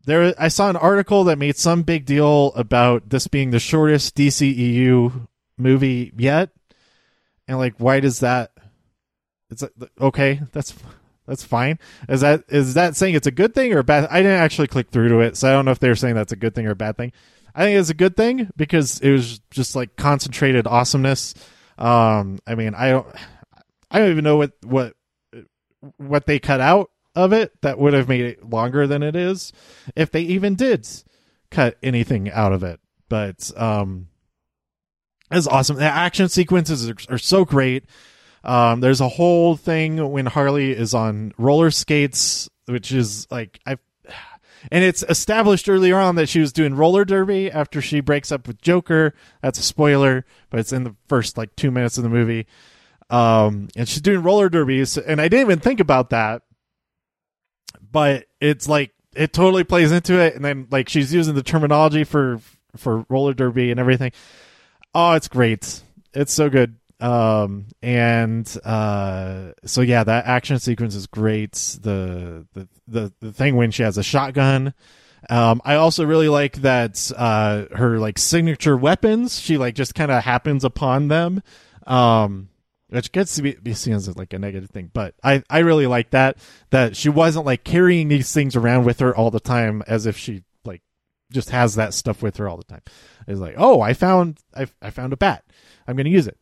there 0.06 0.34
I 0.38 0.50
saw 0.50 0.70
an 0.70 0.76
article 0.76 1.26
that 1.26 1.38
made 1.38 1.58
some 1.58 1.84
big 1.84 2.06
deal 2.06 2.54
about 2.56 3.10
this 3.10 3.28
being 3.28 3.52
the 3.52 3.60
shortest 3.60 4.16
DCEU 4.16 5.28
movie 5.58 6.14
yet, 6.18 6.52
and 7.48 7.58
like 7.58 7.76
why 7.78 8.00
does 8.00 8.20
that? 8.20 8.52
It's 9.50 9.64
okay. 10.00 10.42
That's 10.52 10.74
that's 11.28 11.44
fine. 11.44 11.80
Is 12.08 12.22
that 12.22 12.44
is 12.50 12.76
that 12.76 12.96
saying 12.96 13.16
it's 13.16 13.28
a 13.28 13.32
good 13.32 13.54
thing 13.54 13.74
or 13.74 13.80
a 13.80 13.84
bad? 13.84 14.08
I 14.10 14.22
didn't 14.22 14.40
actually 14.40 14.68
click 14.68 14.90
through 14.90 15.10
to 15.10 15.20
it, 15.22 15.38
so 15.38 15.50
I 15.50 15.52
don't 15.54 15.66
know 15.66 15.72
if 15.72 15.80
they're 15.80 15.96
saying 15.96 16.16
that's 16.16 16.32
a 16.32 16.38
good 16.38 16.54
thing 16.54 16.68
or 16.68 16.72
a 16.72 16.76
bad 16.76 16.98
thing. 16.98 17.12
I 17.56 17.64
think 17.64 17.80
it's 17.80 17.90
a 17.90 17.96
good 17.96 18.18
thing 18.18 18.50
because 18.58 19.00
it 19.00 19.12
was 19.12 19.40
just 19.50 19.76
like 19.76 19.96
concentrated 19.96 20.68
awesomeness. 20.68 21.34
Um, 21.78 22.40
I 22.46 22.56
mean, 22.56 22.76
I 22.76 22.90
don't, 22.90 23.08
I 23.90 24.00
don't 24.00 24.12
even 24.12 24.24
know 24.24 24.38
what 24.38 24.52
what 24.64 24.94
what 25.98 26.26
they 26.26 26.40
cut 26.40 26.62
out 26.62 26.92
of 27.16 27.34
it 27.34 27.62
that 27.62 27.80
would 27.80 27.94
have 27.94 28.10
made 28.10 28.26
it 28.26 28.50
longer 28.50 28.88
than 28.88 29.02
it 29.02 29.16
is, 29.16 29.54
if 29.96 30.12
they 30.12 30.22
even 30.22 30.56
did 30.56 30.88
cut 31.50 31.78
anything 31.82 32.30
out 32.30 32.52
of 32.52 32.64
it. 32.64 32.80
But 33.08 33.50
um, 33.56 34.10
it's 35.32 35.48
awesome. 35.48 35.78
The 35.78 35.86
action 35.86 36.30
sequences 36.30 36.90
are, 36.90 36.96
are 37.10 37.18
so 37.18 37.46
great. 37.46 37.86
Um, 38.46 38.80
there's 38.80 39.02
a 39.02 39.10
whole 39.10 39.56
thing 39.56 40.12
when 40.12 40.28
Harley 40.28 40.72
is 40.72 40.94
on 40.94 41.34
roller 41.38 41.72
skates, 41.72 42.48
which 42.68 42.92
is 42.92 43.28
like 43.32 43.60
I 43.66 43.78
and 44.72 44.84
it's 44.84 45.04
established 45.08 45.70
earlier 45.70 45.98
on 45.98 46.16
that 46.16 46.30
she 46.30 46.40
was 46.40 46.52
doing 46.52 46.76
roller 46.76 47.06
derby 47.06 47.52
after 47.52 47.82
she 47.82 48.00
breaks 48.00 48.32
up 48.32 48.48
with 48.48 48.62
Joker. 48.62 49.14
That's 49.42 49.60
a 49.60 49.64
spoiler, 49.64 50.26
but 50.50 50.60
it's 50.60 50.74
in 50.74 50.84
the 50.84 50.96
first 51.08 51.38
like 51.38 51.56
two 51.56 51.72
minutes 51.72 51.98
of 51.98 52.04
the 52.04 52.10
movie. 52.10 52.48
Um, 53.10 53.68
and 53.76 53.88
she's 53.88 54.02
doing 54.02 54.24
roller 54.24 54.50
derbies, 54.50 54.98
and 54.98 55.22
I 55.22 55.28
didn't 55.28 55.46
even 55.48 55.60
think 55.60 55.80
about 55.80 56.10
that, 56.10 56.42
but 57.92 58.26
it's 58.42 58.68
like 58.68 58.92
it 59.16 59.32
totally 59.32 59.64
plays 59.64 59.92
into 59.92 60.20
it. 60.20 60.36
And 60.36 60.44
then 60.44 60.68
like 60.72 60.90
she's 60.90 61.14
using 61.14 61.36
the 61.36 61.44
terminology 61.44 62.04
for 62.04 62.40
for 62.76 63.06
roller 63.10 63.34
derby 63.34 63.70
and 63.72 63.80
everything. 63.80 64.12
Oh, 64.94 65.14
it's 65.14 65.28
great! 65.28 65.84
It's 66.14 66.34
so 66.34 66.50
good. 66.50 66.78
Um, 67.00 67.68
and 67.82 68.48
uh, 68.64 69.52
so 69.66 69.82
yeah, 69.82 70.04
that 70.04 70.26
action 70.26 70.60
sequence 70.60 70.96
is 70.96 71.08
great. 71.08 71.54
The 71.54 72.48
the 72.54 72.68
the 72.88 73.14
the 73.20 73.34
thing 73.34 73.56
when 73.56 73.72
she 73.72 73.84
has 73.84 73.98
a 73.98 74.04
shotgun. 74.04 74.74
Um, 75.30 75.62
I 75.66 75.76
also 75.76 76.06
really 76.06 76.30
like 76.30 76.58
that 76.58 77.12
uh, 77.16 77.66
her 77.76 78.00
like 78.00 78.18
signature 78.18 78.78
weapons. 78.78 79.40
She 79.40 79.58
like 79.58 79.76
just 79.76 79.96
kind 79.96 80.12
of 80.12 80.24
happens 80.24 80.64
upon 80.64 81.08
them, 81.08 81.42
um, 81.88 82.50
which 82.90 83.12
gets 83.12 83.36
to 83.36 83.42
be, 83.42 83.54
be 83.54 83.74
seen 83.74 83.94
as 83.94 84.16
like 84.16 84.34
a 84.34 84.40
negative 84.40 84.70
thing. 84.70 84.92
But 84.94 85.16
I 85.24 85.44
I 85.50 85.60
really 85.60 85.88
like 85.88 86.12
that 86.12 86.38
that 86.70 86.96
she 86.96 87.10
wasn't 87.10 87.46
like 87.46 87.64
carrying 87.64 88.08
these 88.08 88.32
things 88.34 88.56
around 88.56 88.86
with 88.86 89.00
her 89.00 89.16
all 89.16 89.32
the 89.32 89.40
time 89.40 89.84
as 89.88 90.06
if 90.06 90.18
she 90.18 90.44
like 90.64 90.82
just 91.32 91.50
has 91.50 91.76
that 91.76 91.94
stuff 91.94 92.22
with 92.22 92.38
her 92.38 92.48
all 92.48 92.58
the 92.58 92.64
time. 92.64 92.84
It's 93.28 93.40
like 93.40 93.56
oh 93.58 93.82
I 93.82 93.94
found 93.94 94.40
I 94.56 94.68
I 94.82 94.92
found 94.92 95.12
a 95.12 95.18
bat. 95.18 95.44
I'm 95.88 95.96
gonna 95.96 96.10
use 96.10 96.28
it. 96.28 96.38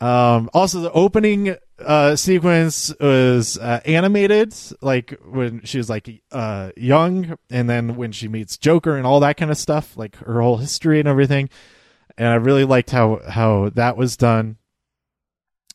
Um, 0.00 0.48
also, 0.54 0.80
the 0.80 0.92
opening 0.92 1.56
uh, 1.80 2.14
sequence 2.14 2.94
was 3.00 3.58
uh, 3.58 3.80
animated, 3.84 4.54
like 4.80 5.18
when 5.24 5.62
she 5.64 5.78
was 5.78 5.90
like 5.90 6.22
uh, 6.30 6.70
young, 6.76 7.36
and 7.50 7.68
then 7.68 7.96
when 7.96 8.12
she 8.12 8.28
meets 8.28 8.56
Joker 8.56 8.96
and 8.96 9.06
all 9.06 9.20
that 9.20 9.36
kind 9.36 9.50
of 9.50 9.58
stuff, 9.58 9.96
like 9.96 10.16
her 10.16 10.40
whole 10.40 10.58
history 10.58 11.00
and 11.00 11.08
everything. 11.08 11.50
And 12.16 12.28
I 12.28 12.34
really 12.34 12.64
liked 12.64 12.90
how 12.90 13.20
how 13.28 13.70
that 13.70 13.96
was 13.96 14.16
done. 14.16 14.56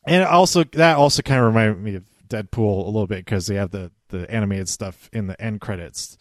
And 0.05 0.23
also, 0.23 0.63
that 0.63 0.97
also 0.97 1.21
kind 1.21 1.39
of 1.39 1.47
reminded 1.47 1.81
me 1.81 1.95
of 1.95 2.03
Deadpool 2.27 2.83
a 2.83 2.89
little 2.89 3.07
bit 3.07 3.25
because 3.25 3.47
they 3.47 3.55
have 3.55 3.71
the 3.71 3.91
the 4.09 4.29
animated 4.31 4.69
stuff 4.69 5.09
in 5.11 5.27
the 5.27 5.41
end 5.41 5.59
credits 5.59 6.17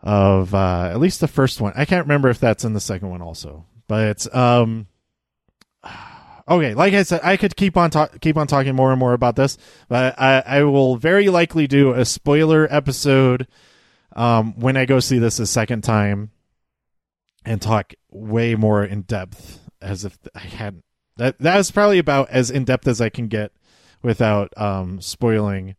of 0.00 0.54
uh, 0.54 0.90
at 0.90 0.98
least 1.00 1.20
the 1.20 1.28
first 1.28 1.60
one. 1.60 1.72
I 1.76 1.84
can't 1.84 2.06
remember 2.06 2.28
if 2.30 2.40
that's 2.40 2.64
in 2.64 2.72
the 2.72 2.80
second 2.80 3.10
one 3.10 3.22
also, 3.22 3.66
but 3.86 4.34
um 4.34 4.86
okay, 6.52 6.74
like 6.74 6.94
I 6.94 7.02
said, 7.02 7.20
I 7.22 7.36
could 7.36 7.56
keep 7.56 7.76
on 7.76 7.90
ta- 7.90 8.10
keep 8.20 8.36
on 8.36 8.46
talking 8.46 8.74
more 8.74 8.90
and 8.90 8.98
more 8.98 9.12
about 9.12 9.36
this, 9.36 9.58
but 9.88 10.18
I, 10.18 10.42
I 10.44 10.62
will 10.64 10.96
very 10.96 11.28
likely 11.28 11.66
do 11.66 11.92
a 11.92 12.04
spoiler 12.04 12.66
episode 12.70 13.46
um, 14.14 14.58
when 14.58 14.76
I 14.76 14.84
go 14.84 15.00
see 15.00 15.18
this 15.18 15.38
a 15.38 15.46
second 15.46 15.82
time 15.82 16.30
and 17.44 17.60
talk 17.60 17.94
way 18.10 18.54
more 18.54 18.84
in 18.84 19.02
depth 19.02 19.60
as 19.80 20.04
if 20.04 20.18
I 20.34 20.40
hadn't. 20.40 20.84
That 21.16 21.38
that 21.40 21.58
is 21.58 21.70
probably 21.70 21.98
about 21.98 22.30
as 22.30 22.50
in 22.50 22.64
depth 22.64 22.86
as 22.88 23.00
I 23.00 23.08
can 23.08 23.28
get 23.28 23.52
without 24.02 24.52
um, 24.56 25.00
spoiling 25.00 25.76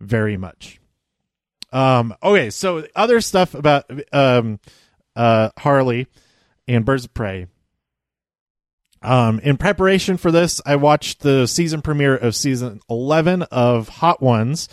very 0.00 0.36
much. 0.36 0.80
Um, 1.72 2.14
okay, 2.22 2.50
so 2.50 2.86
other 2.94 3.20
stuff 3.20 3.54
about 3.54 3.90
um, 4.12 4.60
uh, 5.14 5.50
Harley 5.58 6.06
and 6.68 6.84
Birds 6.84 7.04
of 7.04 7.14
Prey. 7.14 7.46
Um, 9.02 9.38
in 9.40 9.56
preparation 9.56 10.16
for 10.16 10.30
this, 10.30 10.60
I 10.64 10.76
watched 10.76 11.20
the 11.20 11.46
season 11.46 11.82
premiere 11.82 12.16
of 12.16 12.34
season 12.34 12.80
11 12.90 13.42
of 13.42 13.88
Hot 13.88 14.22
Ones, 14.22 14.68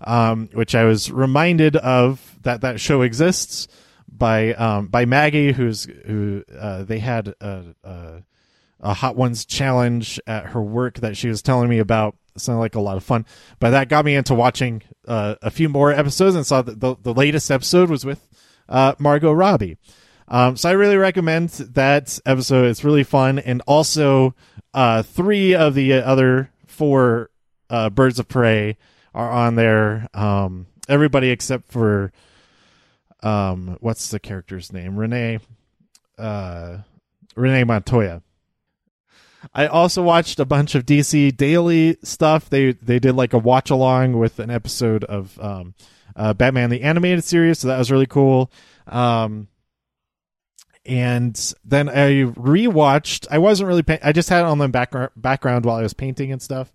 um, 0.00 0.48
which 0.52 0.74
I 0.74 0.84
was 0.84 1.10
reminded 1.10 1.76
of 1.76 2.36
that 2.42 2.60
that 2.62 2.80
show 2.80 3.02
exists 3.02 3.68
by 4.10 4.54
um, 4.54 4.88
by 4.88 5.04
Maggie, 5.04 5.52
who's 5.52 5.84
who 5.84 6.44
uh, 6.56 6.84
they 6.84 6.98
had 6.98 7.34
a, 7.40 7.74
a, 7.84 8.22
a, 8.80 8.94
Hot 8.94 9.16
Ones 9.16 9.44
challenge 9.44 10.20
at 10.26 10.46
her 10.46 10.62
work 10.62 11.00
that 11.00 11.16
she 11.16 11.28
was 11.28 11.42
telling 11.42 11.68
me 11.68 11.78
about. 11.78 12.16
It 12.34 12.40
sounded 12.40 12.60
like 12.60 12.74
a 12.74 12.80
lot 12.80 12.96
of 12.96 13.04
fun, 13.04 13.26
but 13.58 13.70
that 13.70 13.88
got 13.88 14.04
me 14.04 14.14
into 14.14 14.34
watching 14.34 14.82
uh, 15.06 15.36
a 15.42 15.50
few 15.50 15.68
more 15.68 15.92
episodes 15.92 16.36
and 16.36 16.46
saw 16.46 16.62
that 16.62 16.80
the, 16.80 16.96
the 17.02 17.14
latest 17.14 17.50
episode 17.50 17.90
was 17.90 18.04
with 18.04 18.26
uh, 18.68 18.94
Margot 18.98 19.32
Robbie. 19.32 19.76
Um, 20.28 20.56
so 20.56 20.68
I 20.68 20.72
really 20.72 20.96
recommend 20.96 21.48
that 21.50 22.18
episode. 22.26 22.66
It's 22.66 22.84
really 22.84 23.04
fun, 23.04 23.38
and 23.38 23.62
also 23.66 24.34
uh, 24.74 25.02
three 25.02 25.54
of 25.54 25.74
the 25.74 25.94
other 25.94 26.50
four 26.66 27.30
uh, 27.70 27.90
Birds 27.90 28.18
of 28.18 28.28
Prey 28.28 28.76
are 29.14 29.30
on 29.30 29.54
there. 29.54 30.06
Um, 30.14 30.66
everybody 30.88 31.30
except 31.30 31.70
for 31.72 32.12
um, 33.22 33.78
what's 33.80 34.10
the 34.10 34.20
character's 34.20 34.72
name? 34.72 34.96
Renee, 34.96 35.38
uh, 36.18 36.78
Renee 37.34 37.64
Montoya. 37.64 38.22
I 39.54 39.66
also 39.66 40.02
watched 40.02 40.40
a 40.40 40.44
bunch 40.44 40.74
of 40.74 40.84
DC 40.84 41.36
Daily 41.36 41.96
stuff. 42.02 42.50
They 42.50 42.72
they 42.72 42.98
did 42.98 43.14
like 43.14 43.32
a 43.32 43.38
watch 43.38 43.70
along 43.70 44.18
with 44.18 44.40
an 44.40 44.50
episode 44.50 45.04
of 45.04 45.38
um, 45.40 45.74
uh, 46.16 46.34
Batman 46.34 46.70
the 46.70 46.82
animated 46.82 47.24
series, 47.24 47.60
so 47.60 47.68
that 47.68 47.78
was 47.78 47.90
really 47.90 48.06
cool. 48.06 48.50
Um, 48.86 49.48
and 50.88 51.54
then 51.64 51.88
I 51.90 52.24
rewatched. 52.24 53.26
I 53.30 53.38
wasn't 53.38 53.68
really. 53.68 53.82
Pay- 53.82 54.00
I 54.02 54.12
just 54.12 54.30
had 54.30 54.40
it 54.40 54.46
on 54.46 54.58
the 54.58 54.68
background 54.68 55.10
background 55.14 55.66
while 55.66 55.76
I 55.76 55.82
was 55.82 55.92
painting 55.92 56.32
and 56.32 56.40
stuff. 56.40 56.72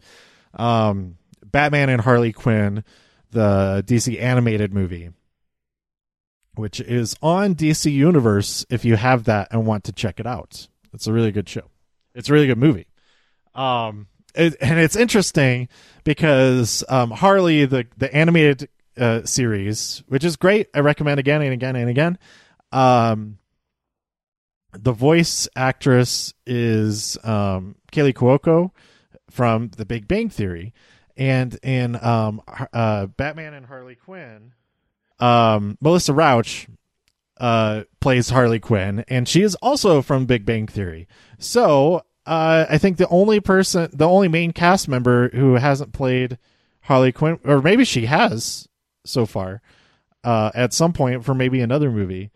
Um, 0.53 1.17
Batman 1.43 1.89
and 1.89 1.99
Harley 1.99 2.31
Quinn, 2.31 2.83
the 3.31 3.83
DC 3.87 4.21
animated 4.21 4.71
movie, 4.71 5.09
which 6.53 6.79
is 6.79 7.15
on 7.23 7.55
DC 7.55 7.91
Universe. 7.91 8.65
If 8.69 8.85
you 8.85 8.95
have 8.95 9.23
that 9.23 9.47
and 9.51 9.65
want 9.65 9.85
to 9.85 9.91
check 9.91 10.19
it 10.19 10.27
out, 10.27 10.67
it's 10.93 11.07
a 11.07 11.13
really 11.13 11.31
good 11.31 11.49
show. 11.49 11.69
It's 12.13 12.29
a 12.29 12.33
really 12.33 12.47
good 12.47 12.59
movie. 12.59 12.87
Um, 13.55 14.07
it, 14.35 14.55
and 14.61 14.79
it's 14.79 14.95
interesting 14.95 15.69
because 16.03 16.83
um, 16.87 17.09
Harley, 17.09 17.65
the 17.65 17.87
the 17.97 18.13
animated 18.15 18.69
uh, 18.95 19.23
series, 19.25 20.03
which 20.07 20.23
is 20.23 20.35
great, 20.35 20.69
I 20.75 20.81
recommend 20.81 21.19
again 21.19 21.41
and 21.41 21.53
again 21.53 21.75
and 21.75 21.89
again. 21.89 22.19
Um, 22.71 23.39
the 24.73 24.91
voice 24.91 25.47
actress 25.55 26.33
is 26.45 27.17
um, 27.23 27.75
Kaley 27.91 28.13
Cuoco 28.13 28.71
from 29.29 29.69
The 29.69 29.85
Big 29.85 30.07
Bang 30.07 30.29
Theory, 30.29 30.73
and 31.15 31.57
in 31.63 32.03
um, 32.03 32.41
uh, 32.73 33.07
Batman 33.07 33.53
and 33.53 33.65
Harley 33.65 33.95
Quinn, 33.95 34.53
um, 35.19 35.77
Melissa 35.81 36.13
Rauch 36.13 36.67
uh, 37.39 37.83
plays 37.99 38.29
Harley 38.29 38.59
Quinn, 38.59 39.03
and 39.07 39.27
she 39.27 39.41
is 39.41 39.55
also 39.55 40.01
from 40.01 40.25
Big 40.25 40.45
Bang 40.45 40.67
Theory. 40.67 41.07
So 41.37 42.03
uh, 42.25 42.65
I 42.69 42.77
think 42.77 42.97
the 42.97 43.07
only 43.09 43.39
person, 43.39 43.89
the 43.93 44.07
only 44.07 44.27
main 44.27 44.51
cast 44.51 44.87
member 44.87 45.29
who 45.29 45.55
hasn't 45.55 45.93
played 45.93 46.37
Harley 46.81 47.11
Quinn, 47.11 47.39
or 47.43 47.61
maybe 47.61 47.85
she 47.85 48.05
has 48.05 48.67
so 49.05 49.25
far, 49.25 49.61
uh, 50.23 50.51
at 50.53 50.73
some 50.73 50.93
point 50.93 51.25
for 51.25 51.33
maybe 51.33 51.61
another 51.61 51.91
movie. 51.91 52.31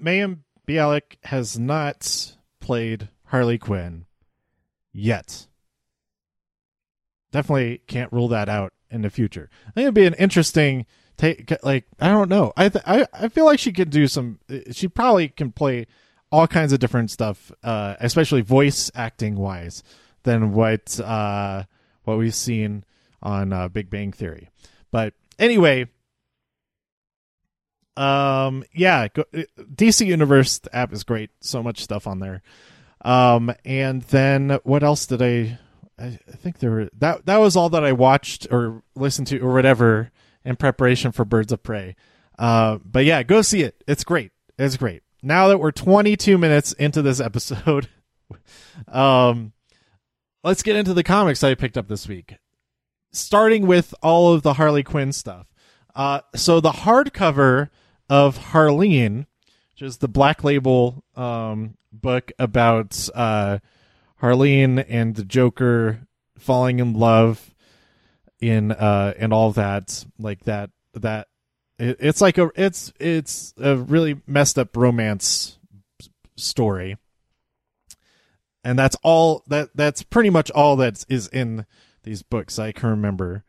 Mayim 0.00 0.38
Bialik 0.66 1.16
has 1.24 1.58
not 1.58 2.34
played 2.60 3.08
Harley 3.26 3.58
Quinn 3.58 4.06
yet. 4.92 5.46
Definitely 7.32 7.80
can't 7.86 8.12
rule 8.12 8.28
that 8.28 8.48
out 8.48 8.72
in 8.90 9.02
the 9.02 9.10
future. 9.10 9.48
I 9.68 9.70
think 9.72 9.84
it'd 9.84 9.94
be 9.94 10.06
an 10.06 10.14
interesting 10.14 10.86
take. 11.16 11.52
Like 11.62 11.86
I 11.98 12.08
don't 12.08 12.28
know. 12.28 12.52
I 12.56 12.68
th- 12.68 12.84
I 12.86 13.06
I 13.12 13.28
feel 13.28 13.46
like 13.46 13.58
she 13.58 13.72
could 13.72 13.90
do 13.90 14.06
some. 14.06 14.38
She 14.70 14.86
probably 14.86 15.28
can 15.28 15.50
play 15.50 15.86
all 16.30 16.46
kinds 16.46 16.72
of 16.72 16.78
different 16.78 17.10
stuff, 17.10 17.50
uh, 17.62 17.96
especially 18.00 18.42
voice 18.42 18.90
acting 18.94 19.36
wise, 19.36 19.82
than 20.24 20.52
what 20.52 21.00
uh, 21.00 21.64
what 22.04 22.18
we've 22.18 22.34
seen 22.34 22.84
on 23.22 23.52
uh, 23.52 23.68
Big 23.68 23.90
Bang 23.90 24.12
Theory. 24.12 24.50
But 24.90 25.14
anyway, 25.38 25.86
um, 27.96 28.64
yeah, 28.72 29.08
go, 29.08 29.24
DC 29.56 30.06
Universe 30.06 30.60
app 30.72 30.92
is 30.92 31.04
great. 31.04 31.30
So 31.40 31.62
much 31.62 31.82
stuff 31.82 32.06
on 32.06 32.20
there. 32.20 32.42
Um, 33.04 33.52
and 33.64 34.02
then 34.02 34.58
what 34.64 34.82
else 34.82 35.06
did 35.06 35.22
I? 35.22 35.58
I 35.98 36.18
think 36.36 36.58
there 36.58 36.70
were 36.70 36.88
that 36.98 37.26
that 37.26 37.36
was 37.36 37.54
all 37.54 37.68
that 37.70 37.84
I 37.84 37.92
watched 37.92 38.46
or 38.50 38.82
listened 38.94 39.26
to 39.28 39.38
or 39.38 39.52
whatever 39.52 40.10
in 40.44 40.56
preparation 40.56 41.12
for 41.12 41.24
Birds 41.24 41.52
of 41.52 41.62
Prey. 41.62 41.96
Uh, 42.38 42.78
but 42.84 43.04
yeah, 43.04 43.22
go 43.22 43.42
see 43.42 43.62
it. 43.62 43.82
It's 43.86 44.04
great. 44.04 44.32
It's 44.58 44.76
great. 44.76 45.02
Now 45.22 45.48
that 45.48 45.58
we're 45.58 45.70
22 45.70 46.38
minutes 46.38 46.72
into 46.72 47.02
this 47.02 47.20
episode, 47.20 47.88
um, 48.88 49.52
let's 50.42 50.62
get 50.62 50.76
into 50.76 50.94
the 50.94 51.04
comics 51.04 51.44
I 51.44 51.54
picked 51.54 51.78
up 51.78 51.88
this 51.88 52.08
week. 52.08 52.36
Starting 53.12 53.66
with 53.66 53.94
all 54.02 54.32
of 54.32 54.42
the 54.42 54.54
Harley 54.54 54.82
Quinn 54.82 55.12
stuff. 55.12 55.46
Uh, 55.94 56.20
so 56.34 56.60
the 56.60 56.72
hardcover 56.72 57.68
of 58.12 58.38
Harleen, 58.38 59.24
which 59.70 59.80
is 59.80 59.96
the 59.96 60.06
Black 60.06 60.44
Label 60.44 61.02
um, 61.16 61.78
book 61.90 62.30
about 62.38 63.08
uh, 63.14 63.58
Harleen 64.20 64.84
and 64.86 65.14
the 65.14 65.24
Joker 65.24 66.06
falling 66.38 66.78
in 66.78 66.92
love 66.92 67.54
in 68.38 68.72
uh 68.72 69.14
and 69.16 69.32
all 69.32 69.52
that 69.52 70.04
like 70.18 70.40
that 70.40 70.68
that 70.94 71.28
it, 71.78 71.96
it's 72.00 72.20
like 72.20 72.36
a 72.36 72.50
it's 72.56 72.92
it's 73.00 73.54
a 73.56 73.76
really 73.76 74.20
messed 74.26 74.58
up 74.58 74.76
romance 74.76 75.58
story. 76.36 76.98
And 78.64 78.78
that's 78.78 78.96
all 79.02 79.44
that 79.46 79.70
that's 79.74 80.02
pretty 80.02 80.30
much 80.30 80.50
all 80.50 80.76
that 80.76 81.04
is 81.08 81.28
in 81.28 81.64
these 82.02 82.22
books 82.22 82.58
i 82.58 82.72
can 82.72 82.90
remember. 82.90 83.44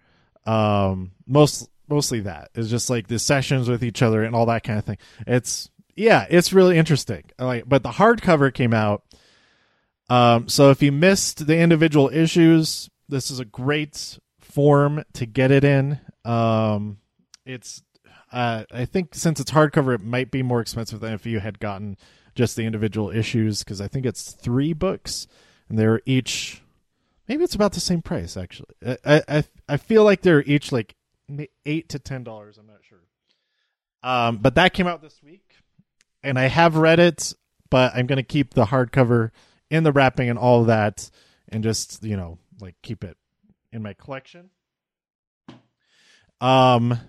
Um 0.46 1.12
most 1.26 1.70
mostly 1.88 2.22
that. 2.22 2.50
Is 2.56 2.70
just 2.70 2.90
like 2.90 3.08
the 3.08 3.20
sessions 3.20 3.70
with 3.70 3.84
each 3.84 4.02
other 4.02 4.24
and 4.24 4.36
all 4.36 4.46
that 4.48 4.64
kind 4.64 4.80
of 4.80 4.86
thing. 4.86 4.98
It's 5.28 5.70
yeah 5.96 6.26
it's 6.30 6.54
really 6.54 6.78
interesting. 6.78 7.24
Like 7.38 7.68
but 7.68 7.84
the 7.84 7.90
hardcover 7.90 8.54
came 8.54 8.74
out 8.74 9.04
um 10.10 10.48
so 10.50 10.70
if 10.70 10.82
you 10.82 10.92
missed 10.92 11.48
the 11.48 11.58
individual 11.58 12.10
issues 12.10 12.90
this 13.08 13.32
is 13.32 13.40
a 13.40 13.46
great 13.46 14.20
form 14.40 15.04
to 15.14 15.26
get 15.26 15.52
it 15.52 15.64
in. 15.64 16.00
Um 16.26 16.98
it's 17.46 17.82
uh 18.32 18.64
i 18.72 18.86
think 18.86 19.14
since 19.14 19.40
it's 19.40 19.52
hardcover 19.52 19.94
it 19.96 20.02
might 20.02 20.32
be 20.32 20.42
more 20.42 20.62
expensive 20.62 21.00
than 21.00 21.14
if 21.14 21.26
you 21.26 21.40
had 21.40 21.60
gotten 21.60 21.98
just 22.36 22.56
the 22.56 22.64
individual 22.66 23.12
issues 23.12 23.64
because 23.64 23.80
i 23.80 23.88
think 23.88 24.06
it's 24.06 24.32
three 24.32 24.74
books 24.74 25.28
and 25.70 25.78
they're 25.78 26.02
each 26.06 26.62
maybe 27.28 27.44
it's 27.44 27.56
about 27.56 27.74
the 27.74 27.80
same 27.80 28.02
price 28.02 28.36
actually. 28.36 28.74
I 29.06 29.22
i 29.28 29.44
i 29.70 29.78
feel 29.78 30.04
like 30.04 30.22
they're 30.22 30.44
each 30.44 30.72
like 30.72 30.96
eight 31.66 31.90
to 31.90 32.00
ten 32.00 32.24
dollars. 32.24 32.58
I'm 32.58 32.68
not 32.68 32.80
sure. 32.82 33.00
Um, 34.04 34.38
but 34.38 34.56
that 34.56 34.74
came 34.74 34.88
out 34.88 35.02
this 35.02 35.22
week, 35.24 35.56
and 36.24 36.38
I 36.38 36.48
have 36.48 36.76
read 36.76 37.00
it, 37.00 37.34
but 37.70 37.94
I'm 37.96 38.06
gonna 38.06 38.24
keep 38.24 38.54
the 38.54 38.66
hardcover 38.66 39.32
in 39.70 39.84
the 39.84 39.92
wrapping 39.92 40.30
and 40.30 40.38
all 40.38 40.66
that, 40.66 41.10
and 41.50 41.64
just 41.64 42.04
you 42.04 42.18
know 42.18 42.38
like 42.60 42.76
keep 42.82 43.04
it 43.04 43.18
in 43.72 43.82
my 43.82 43.94
collection. 43.94 44.50
Um, 46.42 47.00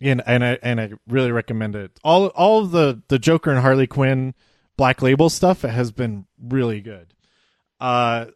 and 0.00 0.22
and 0.26 0.44
I 0.44 0.58
and 0.62 0.80
I 0.80 0.90
really 1.06 1.32
recommend 1.32 1.76
it. 1.76 1.98
All 2.02 2.28
all 2.28 2.64
the 2.64 3.02
the 3.08 3.18
Joker 3.18 3.50
and 3.50 3.60
Harley 3.60 3.86
Quinn 3.86 4.34
Black 4.76 5.02
Label 5.02 5.28
stuff 5.28 5.62
has 5.62 5.90
been 5.92 6.26
really 6.40 6.80
good. 6.80 7.12
Uh, 7.80 8.26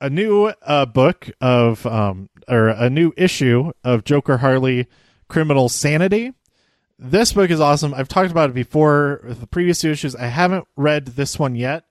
a 0.00 0.10
new 0.10 0.46
uh, 0.46 0.86
book 0.86 1.30
of 1.40 1.86
um 1.86 2.28
or 2.48 2.68
a 2.68 2.90
new 2.90 3.12
issue 3.16 3.72
of 3.84 4.04
Joker 4.04 4.38
Harley 4.38 4.86
Criminal 5.28 5.68
Sanity. 5.68 6.32
This 6.98 7.32
book 7.32 7.50
is 7.50 7.60
awesome. 7.60 7.94
I've 7.94 8.08
talked 8.08 8.30
about 8.30 8.50
it 8.50 8.54
before 8.54 9.22
with 9.26 9.40
the 9.40 9.46
previous 9.46 9.80
two 9.80 9.90
issues. 9.90 10.14
I 10.16 10.26
haven't 10.26 10.66
read 10.76 11.06
this 11.06 11.38
one 11.38 11.54
yet. 11.54 11.84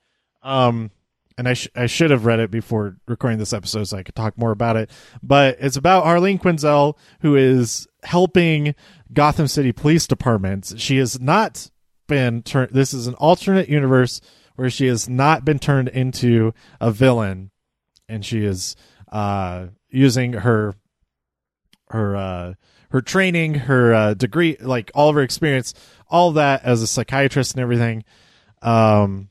Um 0.43 0.91
and 1.37 1.47
I 1.47 1.53
sh- 1.53 1.69
I 1.75 1.85
should 1.85 2.11
have 2.11 2.25
read 2.25 2.39
it 2.39 2.51
before 2.51 2.97
recording 3.07 3.39
this 3.39 3.53
episode 3.53 3.85
so 3.85 3.97
I 3.97 4.03
could 4.03 4.15
talk 4.15 4.37
more 4.37 4.51
about 4.51 4.75
it. 4.75 4.91
But 5.23 5.57
it's 5.59 5.77
about 5.77 6.03
Harleen 6.03 6.39
Quinzel 6.39 6.97
who 7.21 7.35
is 7.35 7.87
helping 8.03 8.75
Gotham 9.13 9.47
City 9.47 9.71
Police 9.71 10.05
Department. 10.05 10.73
She 10.77 10.97
has 10.97 11.19
not 11.19 11.69
been 12.07 12.41
turned 12.41 12.71
this 12.71 12.93
is 12.93 13.07
an 13.07 13.13
alternate 13.15 13.69
universe 13.69 14.19
where 14.55 14.69
she 14.69 14.87
has 14.87 15.07
not 15.07 15.45
been 15.45 15.59
turned 15.59 15.87
into 15.87 16.53
a 16.81 16.91
villain 16.91 17.51
and 18.09 18.25
she 18.25 18.43
is 18.43 18.75
uh, 19.11 19.67
using 19.89 20.33
her 20.33 20.75
her 21.89 22.15
uh, 22.15 22.53
her 22.91 23.01
training, 23.01 23.53
her 23.55 23.93
uh, 23.93 24.13
degree, 24.13 24.57
like 24.59 24.91
all 24.93 25.09
of 25.09 25.15
her 25.15 25.21
experience, 25.21 25.73
all 26.09 26.31
that 26.33 26.63
as 26.63 26.81
a 26.81 26.87
psychiatrist 26.87 27.53
and 27.53 27.61
everything, 27.61 28.03
um, 28.61 29.29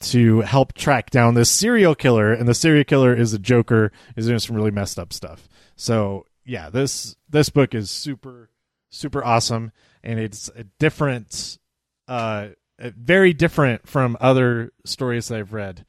to 0.00 0.42
help 0.42 0.74
track 0.74 1.10
down 1.10 1.34
this 1.34 1.50
serial 1.50 1.94
killer. 1.94 2.32
And 2.32 2.48
the 2.48 2.54
serial 2.54 2.84
killer 2.84 3.14
is 3.14 3.32
a 3.32 3.38
Joker, 3.38 3.92
is 4.16 4.26
doing 4.26 4.38
some 4.38 4.56
really 4.56 4.70
messed 4.70 4.98
up 4.98 5.12
stuff. 5.12 5.48
So 5.76 6.26
yeah, 6.44 6.70
this 6.70 7.16
this 7.28 7.48
book 7.48 7.74
is 7.74 7.90
super 7.90 8.50
super 8.90 9.24
awesome, 9.24 9.72
and 10.02 10.18
it's 10.18 10.50
a 10.54 10.64
different, 10.78 11.58
uh, 12.06 12.48
very 12.78 13.32
different 13.32 13.86
from 13.86 14.16
other 14.20 14.72
stories 14.84 15.28
that 15.28 15.38
I've 15.38 15.52
read. 15.52 15.84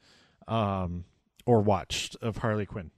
Um, 0.46 1.04
or 1.46 1.60
watched 1.60 2.16
of 2.22 2.38
Harley 2.38 2.66
Quinn. 2.66 2.90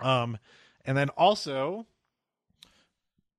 Um, 0.00 0.38
and 0.84 0.96
then 0.96 1.08
also 1.10 1.86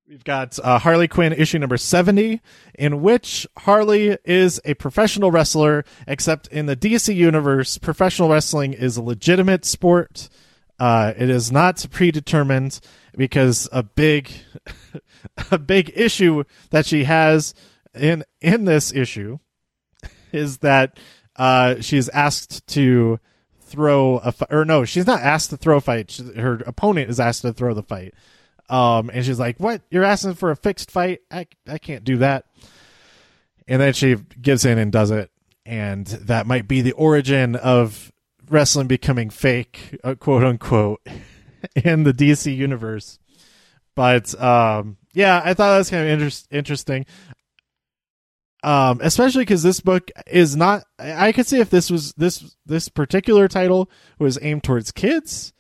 we've 0.08 0.24
got 0.24 0.58
uh, 0.64 0.80
Harley 0.80 1.08
Quinn 1.08 1.34
issue 1.34 1.60
number 1.60 1.78
70, 1.78 2.42
in 2.78 3.02
which 3.02 3.48
Harley 3.60 4.18
is 4.26 4.60
a 4.66 4.74
professional 4.74 5.32
wrestler, 5.32 5.86
except 6.08 6.48
in 6.48 6.66
the 6.66 6.76
DC 6.76 7.16
universe, 7.16 7.78
professional 7.78 8.30
wrestling 8.30 8.74
is 8.74 8.98
a 8.98 9.04
legitimate 9.04 9.66
sport. 9.66 10.30
Uh, 10.80 11.14
it 11.18 11.30
is 11.30 11.52
not 11.52 11.86
predetermined 11.92 12.80
because 13.16 13.68
a 13.72 13.84
big, 13.84 14.32
a 15.52 15.60
big 15.60 15.92
issue 15.96 16.44
that 16.72 16.86
she 16.86 17.04
has 17.04 17.54
in 17.94 18.24
in 18.42 18.66
this 18.66 18.94
issue 18.94 19.40
is 20.32 20.60
that 20.60 20.98
uh, 21.36 21.80
she's 21.82 22.10
asked 22.10 22.66
to 22.68 23.20
throw 23.70 24.18
a 24.18 24.32
fi- 24.32 24.48
or 24.50 24.66
no, 24.66 24.86
she's 24.86 25.08
not 25.08 25.22
asked 25.22 25.50
to 25.52 25.58
throw 25.58 25.78
a 25.78 25.82
fight. 25.82 26.12
She, 26.12 26.24
her 26.34 26.56
opponent 26.66 27.10
is 27.10 27.20
asked 27.20 27.44
to 27.44 27.54
throw 27.54 27.74
the 27.74 27.84
fight. 27.84 28.14
Um, 28.70 29.10
and 29.12 29.26
she's 29.26 29.40
like, 29.40 29.60
"What? 29.60 29.82
You're 29.90 30.04
asking 30.04 30.36
for 30.36 30.52
a 30.52 30.56
fixed 30.56 30.92
fight? 30.92 31.22
I 31.32 31.48
I 31.68 31.78
can't 31.78 32.04
do 32.04 32.18
that." 32.18 32.46
And 33.68 33.82
then 33.82 33.94
she 33.94 34.16
gives 34.42 34.66
in 34.66 34.78
and 34.78 34.92
does 34.92 35.12
it, 35.12 35.32
and 35.66 36.06
that 36.06 36.48
might 36.48 36.68
be 36.68 36.82
the 36.82 36.92
origin 36.94 37.56
of 37.56 38.12
wrestling 38.50 38.88
becoming 38.88 39.30
fake, 39.30 39.98
uh, 40.04 40.16
quote 40.16 40.44
unquote, 40.44 41.02
in 41.76 42.04
the 42.04 42.14
DC 42.14 42.56
universe. 42.56 43.20
But 43.96 44.40
um, 44.42 44.98
yeah, 45.14 45.42
I 45.44 45.54
thought 45.54 45.72
that 45.72 45.78
was 45.80 45.90
kind 45.90 46.08
of 46.08 46.22
inter- 46.22 46.48
interesting. 46.52 47.06
Um, 48.62 49.00
especially 49.02 49.44
because 49.44 49.64
this 49.64 49.80
book 49.80 50.12
is 50.28 50.56
not. 50.56 50.84
I 50.98 51.32
could 51.32 51.48
see 51.48 51.60
if 51.60 51.70
this 51.70 51.90
was 51.90 52.14
this 52.14 52.58
this 52.66 52.90
particular 52.90 53.48
title 53.48 53.90
was 54.18 54.38
aimed 54.42 54.64
towards 54.64 54.92
kids, 54.92 55.54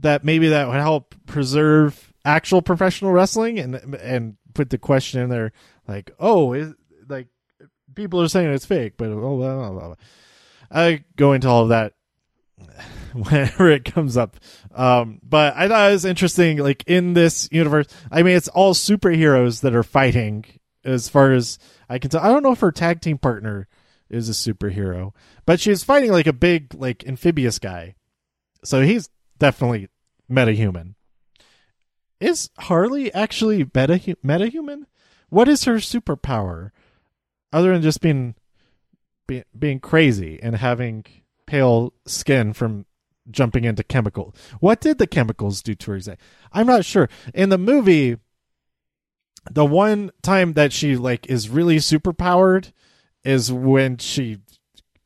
that 0.00 0.24
maybe 0.24 0.48
that 0.48 0.68
would 0.68 0.76
help 0.76 1.14
preserve 1.26 2.12
actual 2.24 2.62
professional 2.62 3.10
wrestling 3.10 3.58
and 3.58 3.74
and 3.96 4.36
put 4.54 4.70
the 4.70 4.78
question 4.78 5.20
in 5.20 5.28
there 5.28 5.52
like, 5.88 6.12
oh, 6.20 6.52
is, 6.52 6.74
like 7.08 7.28
people 7.94 8.20
are 8.20 8.28
saying 8.28 8.52
it's 8.52 8.66
fake, 8.66 8.94
but 8.96 9.08
oh, 9.08 9.36
blah, 9.36 9.70
blah, 9.70 9.70
blah. 9.70 9.94
I 10.70 11.04
go 11.16 11.32
into 11.32 11.48
all 11.48 11.62
of 11.62 11.70
that 11.70 11.94
whenever 13.12 13.70
it 13.70 13.84
comes 13.84 14.16
up. 14.16 14.36
Um, 14.74 15.20
but 15.22 15.56
I 15.56 15.68
thought 15.68 15.90
it 15.90 15.94
was 15.94 16.04
interesting, 16.04 16.58
like 16.58 16.84
in 16.86 17.14
this 17.14 17.48
universe. 17.50 17.86
I 18.10 18.22
mean, 18.22 18.36
it's 18.36 18.48
all 18.48 18.74
superheroes 18.74 19.62
that 19.62 19.74
are 19.74 19.82
fighting. 19.82 20.44
As 20.84 21.08
far 21.08 21.32
as 21.32 21.58
I 21.88 21.98
can 21.98 22.10
tell, 22.10 22.22
I 22.22 22.28
don't 22.28 22.42
know 22.42 22.52
if 22.52 22.60
her 22.60 22.72
tag 22.72 23.00
team 23.00 23.18
partner 23.18 23.68
is 24.10 24.28
a 24.28 24.32
superhero, 24.32 25.12
but 25.46 25.60
she's 25.60 25.84
fighting 25.84 26.10
like 26.12 26.26
a 26.26 26.32
big, 26.32 26.74
like 26.74 27.06
amphibious 27.06 27.58
guy. 27.58 27.94
So 28.64 28.82
he's 28.82 29.08
definitely 29.38 29.88
metahuman. 30.30 30.94
Is 32.20 32.50
Harley 32.58 33.12
actually 33.14 33.58
meta 33.58 34.16
metahuman? 34.24 34.86
What 35.28 35.48
is 35.48 35.64
her 35.64 35.76
superpower, 35.76 36.70
other 37.52 37.72
than 37.72 37.82
just 37.82 38.00
being, 38.00 38.34
being 39.26 39.44
being 39.56 39.78
crazy 39.78 40.40
and 40.42 40.56
having 40.56 41.04
pale 41.46 41.92
skin 42.06 42.52
from 42.52 42.86
jumping 43.30 43.64
into 43.64 43.82
chemical. 43.82 44.34
What 44.60 44.80
did 44.80 44.98
the 44.98 45.06
chemicals 45.06 45.62
do 45.62 45.74
to 45.74 45.92
her? 45.92 46.00
I'm 46.52 46.66
not 46.66 46.84
sure. 46.84 47.08
In 47.34 47.48
the 47.48 47.58
movie, 47.58 48.18
the 49.50 49.64
one 49.64 50.10
time 50.22 50.54
that 50.54 50.72
she 50.72 50.96
like 50.96 51.26
is 51.28 51.48
really 51.48 51.78
super 51.78 52.12
powered 52.12 52.72
is 53.24 53.52
when 53.52 53.98
she 53.98 54.38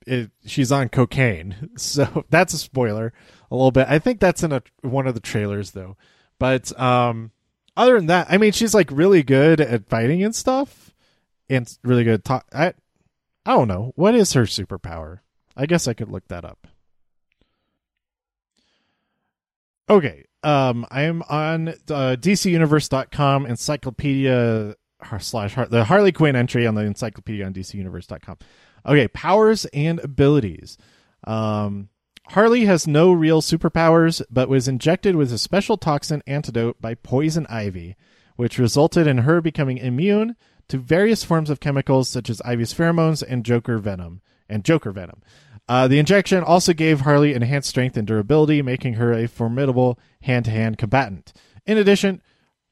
it, 0.07 0.31
she's 0.47 0.73
on 0.73 0.89
cocaine. 0.89 1.71
So 1.77 2.25
that's 2.31 2.55
a 2.55 2.59
spoiler 2.59 3.13
a 3.51 3.55
little 3.55 3.71
bit. 3.71 3.87
I 3.89 3.99
think 3.99 4.21
that's 4.21 4.43
in 4.43 4.53
a 4.53 4.63
one 4.83 5.07
of 5.07 5.15
the 5.15 5.21
trailers 5.21 5.73
though. 5.73 5.97
But 6.39 6.79
um 6.79 7.31
other 7.77 7.97
than 7.97 8.07
that, 8.07 8.27
I 8.31 8.39
mean 8.39 8.53
she's 8.53 8.75
like 8.75 8.91
really 8.91 9.23
good 9.23 9.61
at 9.61 9.89
fighting 9.89 10.23
and 10.23 10.35
stuff 10.35 10.93
and 11.49 11.73
really 11.83 12.05
good 12.05 12.25
talk 12.25 12.47
I 12.53 12.75
I 13.45 13.55
don't 13.55 13.69
know. 13.69 13.93
What 13.97 14.15
is 14.15 14.33
her 14.35 14.43
superpower? 14.43 15.21
I 15.57 15.67
guess 15.67 15.89
I 15.89 15.95
could 15.95 16.09
look 16.09 16.29
that 16.29 16.45
up. 16.45 16.67
Okay. 19.89 20.25
Um, 20.43 20.87
I 20.91 21.03
am 21.03 21.23
on 21.29 21.69
uh, 21.69 22.17
DCUniverse.com 22.19 23.47
encyclopedia 23.47 24.75
slash 25.19 25.57
the 25.69 25.85
Harley 25.85 26.13
Quinn 26.13 26.37
entry 26.37 26.67
on 26.67 26.75
the 26.75 26.83
encyclopedia 26.83 27.45
on 27.45 27.53
DCUniverse.com. 27.53 28.39
Okay, 28.87 29.09
powers 29.09 29.65
and 29.67 30.01
abilities. 30.01 30.77
Um, 31.25 31.89
Harley 32.29 32.65
has 32.65 32.87
no 32.87 33.13
real 33.13 33.43
superpowers, 33.43 34.23
but 34.31 34.49
was 34.49 34.69
injected 34.69 35.17
with 35.17 35.33
a 35.33 35.39
special 35.39 35.77
toxin 35.77 36.23
antidote 36.27 36.81
by 36.81 36.95
Poison 36.95 37.47
Ivy, 37.49 37.97
which 38.37 38.59
resulted 38.59 39.07
in 39.07 39.19
her 39.19 39.41
becoming 39.41 39.79
immune 39.79 40.37
to 40.69 40.79
various 40.79 41.25
forms 41.25 41.51
of 41.51 41.61
chemicals 41.61 42.09
such 42.09 42.31
as 42.31 42.41
Ivy's 42.45 42.73
pheromones 42.73 43.23
and 43.27 43.45
Joker 43.45 43.79
venom 43.79 44.23
and 44.49 44.65
Joker 44.65 44.93
venom. 44.93 45.23
Uh, 45.73 45.89
the 45.89 45.99
injection 45.99 46.45
also 46.45 46.75
gave 46.75 47.01
Harley 47.01 47.33
enhanced 47.33 47.71
strength 47.71 47.97
and 47.97 48.07
durability, 48.07 48.61
making 48.61 48.93
her 48.93 49.11
a 49.11 49.27
formidable 49.27 49.99
hand-to-hand 50.21 50.77
combatant. 50.77 51.33
In 51.65 51.79
addition, 51.79 52.21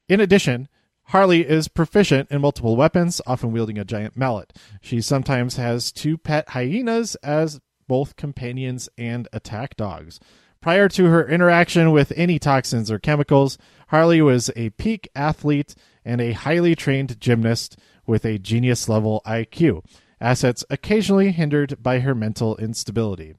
in 0.07 0.19
addition, 0.19 0.67
Harley 1.05 1.41
is 1.41 1.67
proficient 1.67 2.29
in 2.29 2.41
multiple 2.41 2.75
weapons, 2.75 3.19
often 3.25 3.51
wielding 3.51 3.79
a 3.79 3.83
giant 3.83 4.15
mallet. 4.15 4.53
She 4.81 5.01
sometimes 5.01 5.55
has 5.55 5.91
two 5.91 6.15
pet 6.15 6.49
hyenas 6.49 7.15
as 7.23 7.59
both 7.87 8.17
companions 8.17 8.87
and 8.99 9.27
attack 9.33 9.75
dogs. 9.75 10.19
Prior 10.61 10.87
to 10.89 11.05
her 11.05 11.27
interaction 11.27 11.89
with 11.89 12.13
any 12.15 12.37
toxins 12.37 12.91
or 12.91 12.99
chemicals, 12.99 13.57
Harley 13.87 14.21
was 14.21 14.51
a 14.55 14.69
peak 14.69 15.09
athlete 15.15 15.73
and 16.05 16.21
a 16.21 16.33
highly 16.33 16.75
trained 16.75 17.19
gymnast 17.19 17.79
with 18.05 18.25
a 18.25 18.37
genius 18.37 18.87
level 18.87 19.23
IQ 19.25 19.81
assets 20.21 20.63
occasionally 20.69 21.31
hindered 21.31 21.81
by 21.81 21.99
her 21.99 22.15
mental 22.15 22.55
instability. 22.57 23.35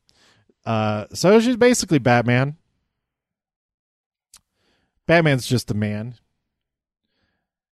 Uh, 0.66 1.07
so 1.14 1.40
she's 1.40 1.57
basically 1.57 1.99
Batman. 1.99 2.57
Batman's 5.07 5.47
just 5.47 5.71
a 5.71 5.75
man, 5.75 6.14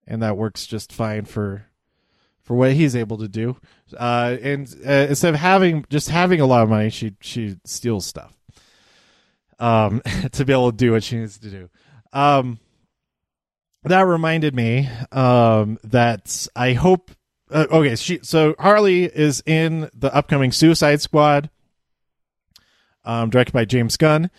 and 0.06 0.22
that 0.22 0.36
works 0.36 0.66
just 0.66 0.92
fine 0.92 1.24
for 1.24 1.66
for 2.42 2.56
what 2.56 2.72
he's 2.72 2.96
able 2.96 3.18
to 3.18 3.28
do. 3.28 3.56
Uh, 3.96 4.36
and 4.42 4.74
uh, 4.84 5.06
instead 5.08 5.34
of 5.34 5.40
having 5.40 5.84
just 5.88 6.08
having 6.08 6.40
a 6.40 6.46
lot 6.46 6.62
of 6.62 6.68
money, 6.70 6.90
she 6.90 7.14
she 7.20 7.56
steals 7.64 8.06
stuff 8.06 8.36
um, 9.60 10.02
to 10.32 10.44
be 10.44 10.52
able 10.52 10.72
to 10.72 10.76
do 10.76 10.92
what 10.92 11.04
she 11.04 11.18
needs 11.18 11.38
to 11.38 11.50
do. 11.50 11.70
Um, 12.12 12.58
that 13.84 14.02
reminded 14.02 14.54
me 14.54 14.88
um, 15.12 15.78
that 15.84 16.48
I 16.56 16.72
hope 16.72 17.12
uh, 17.50 17.66
okay, 17.70 17.96
she 17.96 18.20
so 18.22 18.54
Harley 18.58 19.04
is 19.04 19.42
in 19.46 19.90
the 19.94 20.14
upcoming 20.14 20.52
Suicide 20.52 21.00
Squad, 21.00 21.50
um, 23.04 23.30
directed 23.30 23.52
by 23.52 23.64
James 23.64 23.96
Gunn. 23.96 24.30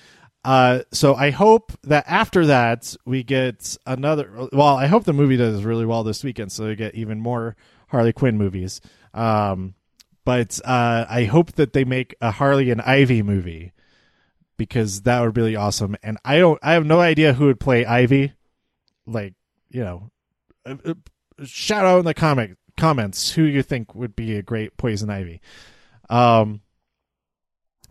Uh, 0.43 0.79
so 0.91 1.13
I 1.13 1.29
hope 1.29 1.71
that 1.83 2.05
after 2.07 2.47
that 2.47 2.95
we 3.05 3.23
get 3.23 3.77
another. 3.85 4.47
Well, 4.51 4.75
I 4.77 4.87
hope 4.87 5.03
the 5.03 5.13
movie 5.13 5.37
does 5.37 5.63
really 5.63 5.85
well 5.85 6.03
this 6.03 6.23
weekend, 6.23 6.51
so 6.51 6.67
we 6.67 6.75
get 6.75 6.95
even 6.95 7.19
more 7.19 7.55
Harley 7.87 8.13
Quinn 8.13 8.37
movies. 8.37 8.81
Um, 9.13 9.75
but 10.23 10.59
uh, 10.65 11.05
I 11.09 11.25
hope 11.25 11.53
that 11.53 11.73
they 11.73 11.83
make 11.83 12.15
a 12.21 12.31
Harley 12.31 12.71
and 12.71 12.81
Ivy 12.81 13.21
movie 13.21 13.73
because 14.57 15.01
that 15.01 15.21
would 15.21 15.33
be 15.33 15.41
really 15.41 15.55
awesome. 15.55 15.95
And 16.03 16.17
I 16.23 16.37
don't, 16.37 16.59
I 16.61 16.73
have 16.73 16.85
no 16.85 16.99
idea 16.99 17.33
who 17.33 17.47
would 17.47 17.59
play 17.59 17.85
Ivy. 17.85 18.33
Like, 19.07 19.33
you 19.69 19.83
know, 19.83 20.11
uh, 20.65 20.75
uh, 20.85 20.93
shout 21.43 21.85
out 21.85 21.99
in 21.99 22.05
the 22.05 22.13
comic 22.13 22.55
comments 22.77 23.31
who 23.31 23.43
you 23.43 23.63
think 23.63 23.95
would 23.95 24.15
be 24.15 24.35
a 24.35 24.41
great 24.41 24.77
poison 24.77 25.09
ivy. 25.09 25.41
Um, 26.09 26.61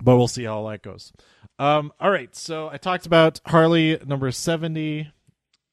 but 0.02 0.16
we'll 0.16 0.28
see 0.28 0.44
how 0.44 0.68
that 0.68 0.82
goes. 0.82 1.12
Um, 1.58 1.92
all 2.00 2.10
right, 2.10 2.34
so 2.34 2.68
I 2.68 2.78
talked 2.78 3.06
about 3.06 3.40
Harley 3.46 3.98
number 4.06 4.30
seventy, 4.30 5.10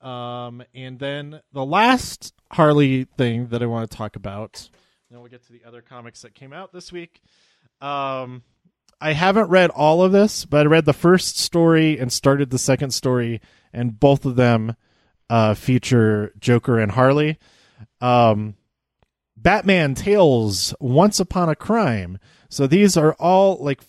um, 0.02 0.64
and 0.74 1.00
then 1.00 1.40
the 1.54 1.66
last 1.66 2.34
Harley 2.52 3.06
thing 3.18 3.48
that 3.48 3.62
I 3.62 3.66
want 3.68 3.90
to 3.90 3.98
talk 3.98 4.16
about. 4.16 4.70
Then 5.10 5.22
we'll 5.22 5.30
get 5.30 5.46
to 5.48 5.54
the 5.54 5.64
other 5.66 5.82
comics 5.82 6.22
that 6.24 6.36
came 6.36 6.52
out 6.52 6.74
this 6.74 6.92
week. 6.92 7.22
Um, 7.80 8.44
I 9.00 9.14
haven't 9.14 9.50
read 9.50 9.70
all 9.70 10.04
of 10.04 10.12
this, 10.12 10.44
but 10.44 10.66
I 10.66 10.70
read 10.70 10.86
the 10.86 10.92
first 10.92 11.38
story 11.38 11.98
and 11.98 12.12
started 12.12 12.50
the 12.50 12.58
second 12.58 12.92
story, 12.92 13.40
and 13.72 13.98
both 13.98 14.26
of 14.26 14.36
them 14.36 14.76
uh, 15.30 15.54
feature 15.54 16.34
Joker 16.40 16.80
and 16.80 16.92
Harley. 16.92 17.38
Um, 18.02 18.56
Batman 19.38 19.94
Tales 19.94 20.74
Once 20.80 21.20
Upon 21.20 21.48
a 21.48 21.56
Crime. 21.56 22.18
So 22.50 22.66
these 22.66 22.98
are 22.98 23.14
all 23.14 23.58
like 23.58 23.82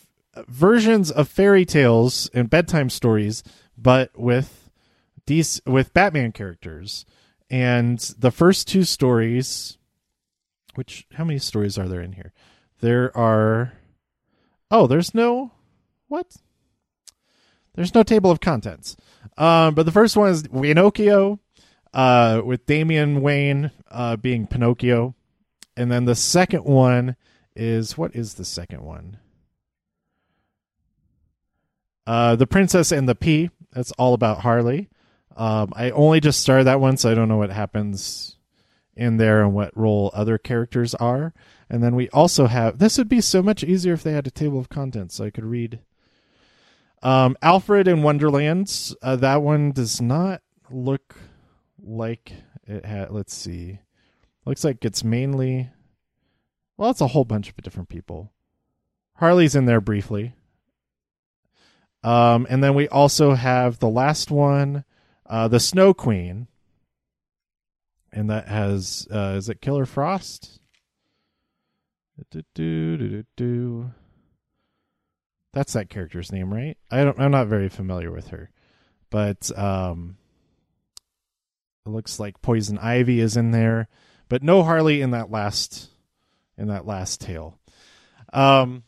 versions 0.46 1.10
of 1.10 1.28
fairy 1.28 1.64
tales 1.64 2.30
and 2.34 2.50
bedtime 2.50 2.90
stories, 2.90 3.42
but 3.76 4.16
with 4.16 4.70
these 5.26 5.60
with 5.66 5.94
Batman 5.94 6.32
characters. 6.32 7.04
And 7.50 7.98
the 8.18 8.30
first 8.30 8.68
two 8.68 8.84
stories, 8.84 9.78
which 10.74 11.06
how 11.14 11.24
many 11.24 11.38
stories 11.38 11.78
are 11.78 11.88
there 11.88 12.02
in 12.02 12.12
here? 12.12 12.32
There 12.80 13.16
are 13.16 13.72
Oh, 14.70 14.86
there's 14.86 15.14
no 15.14 15.52
what? 16.08 16.36
There's 17.74 17.94
no 17.94 18.02
table 18.02 18.30
of 18.30 18.40
contents. 18.40 18.96
Um, 19.36 19.74
but 19.74 19.86
the 19.86 19.92
first 19.92 20.16
one 20.16 20.30
is 20.30 20.42
Pinocchio, 20.48 21.38
uh, 21.94 22.42
with 22.44 22.66
Damian 22.66 23.22
Wayne 23.22 23.70
uh, 23.90 24.16
being 24.16 24.46
Pinocchio 24.46 25.14
and 25.78 25.92
then 25.92 26.04
the 26.06 26.16
second 26.16 26.64
one 26.64 27.14
is 27.54 27.96
what 27.96 28.14
is 28.16 28.34
the 28.34 28.44
second 28.44 28.82
one? 28.82 29.18
Uh, 32.04 32.34
the 32.34 32.46
Princess 32.46 32.90
and 32.90 33.08
the 33.08 33.14
Pea. 33.14 33.50
That's 33.72 33.92
all 33.92 34.12
about 34.12 34.40
Harley. 34.40 34.88
Um, 35.36 35.72
I 35.76 35.90
only 35.90 36.18
just 36.18 36.40
started 36.40 36.64
that 36.64 36.80
one, 36.80 36.96
so 36.96 37.10
I 37.10 37.14
don't 37.14 37.28
know 37.28 37.36
what 37.36 37.50
happens 37.50 38.36
in 38.96 39.18
there 39.18 39.40
and 39.40 39.54
what 39.54 39.76
role 39.76 40.10
other 40.12 40.36
characters 40.36 40.96
are. 40.96 41.32
And 41.70 41.80
then 41.80 41.94
we 41.94 42.08
also 42.08 42.46
have 42.46 42.78
this 42.78 42.98
would 42.98 43.08
be 43.08 43.20
so 43.20 43.40
much 43.40 43.62
easier 43.62 43.92
if 43.92 44.02
they 44.02 44.12
had 44.12 44.26
a 44.26 44.32
table 44.32 44.58
of 44.58 44.68
contents 44.68 45.14
so 45.14 45.24
I 45.26 45.30
could 45.30 45.44
read. 45.44 45.78
Um, 47.02 47.36
Alfred 47.40 47.86
in 47.86 48.02
Wonderlands. 48.02 48.96
Uh, 49.00 49.14
that 49.14 49.42
one 49.42 49.70
does 49.70 50.00
not 50.00 50.42
look 50.70 51.14
like 51.80 52.32
it 52.66 52.84
had. 52.84 53.12
Let's 53.12 53.34
see. 53.34 53.78
Looks 54.48 54.64
like 54.64 54.82
it's 54.82 55.04
mainly. 55.04 55.68
Well, 56.78 56.88
it's 56.88 57.02
a 57.02 57.08
whole 57.08 57.26
bunch 57.26 57.50
of 57.50 57.56
different 57.58 57.90
people. 57.90 58.32
Harley's 59.16 59.54
in 59.54 59.66
there 59.66 59.82
briefly. 59.82 60.32
Um, 62.02 62.46
and 62.48 62.64
then 62.64 62.72
we 62.72 62.88
also 62.88 63.34
have 63.34 63.78
the 63.78 63.90
last 63.90 64.30
one, 64.30 64.84
uh, 65.26 65.48
the 65.48 65.60
Snow 65.60 65.92
Queen, 65.92 66.46
and 68.10 68.30
that 68.30 68.48
has 68.48 69.06
uh, 69.12 69.34
is 69.36 69.50
it 69.50 69.60
Killer 69.60 69.84
Frost? 69.84 70.60
Do, 72.30 72.42
do, 72.54 72.96
do, 72.96 73.24
do, 73.36 73.90
That's 75.52 75.74
that 75.74 75.90
character's 75.90 76.32
name, 76.32 76.54
right? 76.54 76.78
I 76.90 77.04
don't. 77.04 77.20
I'm 77.20 77.32
not 77.32 77.48
very 77.48 77.68
familiar 77.68 78.10
with 78.10 78.28
her, 78.28 78.50
but 79.10 79.50
um, 79.58 80.16
it 81.84 81.90
looks 81.90 82.18
like 82.18 82.40
Poison 82.40 82.78
Ivy 82.78 83.20
is 83.20 83.36
in 83.36 83.50
there, 83.50 83.88
but 84.28 84.42
no 84.42 84.62
Harley 84.62 85.00
in 85.00 85.10
that 85.12 85.30
last 85.30 85.88
in 86.56 86.68
that 86.68 86.86
last 86.86 87.20
tale. 87.20 87.58
Um, 88.32 88.82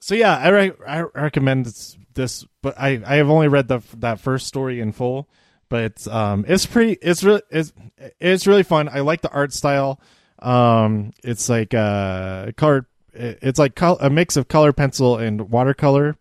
so 0.00 0.14
yeah, 0.14 0.36
I 0.36 0.48
re- 0.48 0.72
I 0.86 1.00
recommend 1.14 1.66
this, 2.14 2.46
but 2.62 2.78
I 2.78 3.02
I 3.06 3.16
have 3.16 3.30
only 3.30 3.48
read 3.48 3.68
the 3.68 3.80
that 3.96 4.20
first 4.20 4.46
story 4.46 4.80
in 4.80 4.92
full, 4.92 5.28
but 5.68 6.06
um, 6.08 6.44
it's 6.48 6.66
pretty. 6.66 6.98
It's 7.02 7.24
really 7.24 7.42
it's 7.50 7.72
it's 8.20 8.46
really 8.46 8.62
fun. 8.62 8.88
I 8.88 9.00
like 9.00 9.22
the 9.22 9.30
art 9.30 9.52
style. 9.52 10.00
Um, 10.38 11.12
it's 11.22 11.48
like 11.48 11.74
uh 11.74 12.52
color. 12.56 12.86
It's 13.12 13.58
like 13.58 13.76
col- 13.76 13.98
a 14.00 14.10
mix 14.10 14.36
of 14.36 14.48
color 14.48 14.72
pencil 14.72 15.16
and 15.16 15.50
watercolor, 15.50 16.16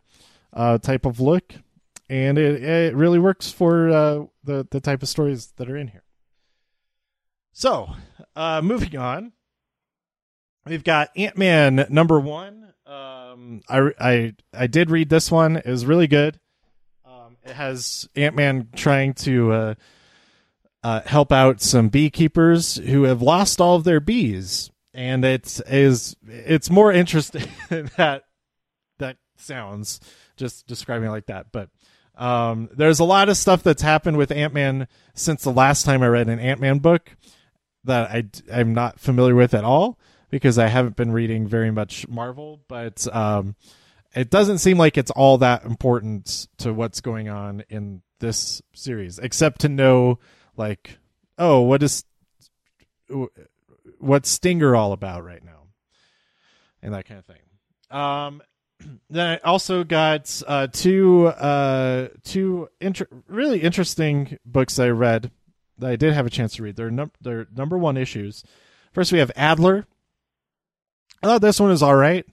uh, 0.53 0.77
type 0.77 1.05
of 1.05 1.19
look, 1.19 1.53
and 2.07 2.37
it 2.37 2.63
it 2.63 2.95
really 2.95 3.19
works 3.19 3.51
for 3.51 3.89
uh 3.89 4.25
the 4.43 4.67
the 4.69 4.79
type 4.79 5.03
of 5.03 5.09
stories 5.09 5.53
that 5.57 5.69
are 5.69 5.77
in 5.77 5.87
here. 5.89 6.03
So, 7.55 7.87
uh, 8.35 8.61
moving 8.63 8.97
on, 8.97 9.31
we've 10.65 10.83
got 10.83 11.11
Ant 11.15 11.37
Man 11.37 11.85
number 11.89 12.19
one. 12.19 12.73
Um, 12.87 13.61
I 13.69 13.91
I 13.99 14.33
I 14.51 14.65
did 14.65 14.89
read 14.89 15.09
this 15.09 15.31
one. 15.31 15.57
It 15.57 15.67
was 15.67 15.85
really 15.85 16.07
good. 16.07 16.39
Um, 17.05 17.37
it 17.45 17.53
has 17.53 18.09
Ant 18.15 18.35
Man 18.35 18.69
trying 18.75 19.13
to 19.13 19.51
uh, 19.51 19.73
uh, 20.83 21.01
help 21.05 21.31
out 21.31 21.61
some 21.61 21.89
beekeepers 21.89 22.77
who 22.77 23.03
have 23.03 23.21
lost 23.21 23.61
all 23.61 23.75
of 23.75 23.83
their 23.83 23.99
bees, 23.99 24.71
and 24.91 25.23
it 25.23 25.61
is 25.67 26.15
it's 26.27 26.71
more 26.71 26.91
interesting 26.91 27.47
that 27.97 28.23
that 28.97 29.17
sounds 29.37 29.99
just 30.37 30.65
describing 30.65 31.07
it 31.07 31.11
like 31.11 31.27
that, 31.27 31.51
but. 31.51 31.69
Um, 32.15 32.69
there's 32.71 32.99
a 32.99 33.05
lot 33.05 33.29
of 33.29 33.37
stuff 33.37 33.63
that's 33.63 33.81
happened 33.81 34.17
with 34.17 34.29
Ant 34.29 34.53
Man 34.53 34.87
since 35.15 35.41
the 35.41 35.51
last 35.51 35.83
time 35.83 36.03
I 36.03 36.07
read 36.07 36.29
an 36.29 36.37
Ant 36.37 36.61
Man 36.61 36.77
book 36.77 37.09
that 37.85 38.09
I 38.11 38.25
I'm 38.51 38.73
not 38.73 38.99
familiar 38.99 39.35
with 39.35 39.53
at 39.53 39.63
all 39.63 39.99
because 40.29 40.57
I 40.57 40.67
haven't 40.67 40.95
been 40.95 41.11
reading 41.11 41.47
very 41.47 41.71
much 41.71 42.07
Marvel, 42.07 42.59
but 42.67 43.05
um, 43.15 43.55
it 44.15 44.29
doesn't 44.29 44.59
seem 44.59 44.77
like 44.77 44.97
it's 44.97 45.11
all 45.11 45.37
that 45.39 45.65
important 45.65 46.47
to 46.57 46.73
what's 46.73 47.01
going 47.01 47.29
on 47.29 47.63
in 47.69 48.01
this 48.19 48.61
series, 48.73 49.19
except 49.19 49.61
to 49.61 49.69
know 49.69 50.19
like, 50.57 50.97
oh, 51.37 51.61
what 51.61 51.83
is 51.83 52.03
what's 53.99 54.29
Stinger 54.29 54.75
all 54.75 54.91
about 54.91 55.23
right 55.23 55.43
now, 55.43 55.67
and 56.81 56.93
that 56.93 57.05
kind 57.05 57.19
of 57.19 57.25
thing. 57.25 57.41
Um, 57.91 58.41
then 59.09 59.27
I 59.27 59.47
also 59.47 59.83
got 59.83 60.41
uh, 60.47 60.67
two 60.71 61.27
uh, 61.27 62.07
two 62.23 62.69
inter- 62.81 63.07
really 63.27 63.61
interesting 63.61 64.37
books 64.45 64.79
I 64.79 64.89
read 64.89 65.31
that 65.79 65.89
I 65.89 65.95
did 65.95 66.13
have 66.13 66.25
a 66.25 66.29
chance 66.31 66.55
to 66.55 66.63
read. 66.63 66.75
They're 66.75 66.91
num- 66.91 67.11
they're 67.21 67.47
number 67.55 67.77
one 67.77 67.97
issues. 67.97 68.43
First, 68.93 69.11
we 69.11 69.19
have 69.19 69.31
Adler. 69.35 69.85
I 71.21 71.27
thought 71.27 71.41
this 71.41 71.59
one 71.59 71.69
was 71.69 71.83
all 71.83 71.95
right. 71.95 72.25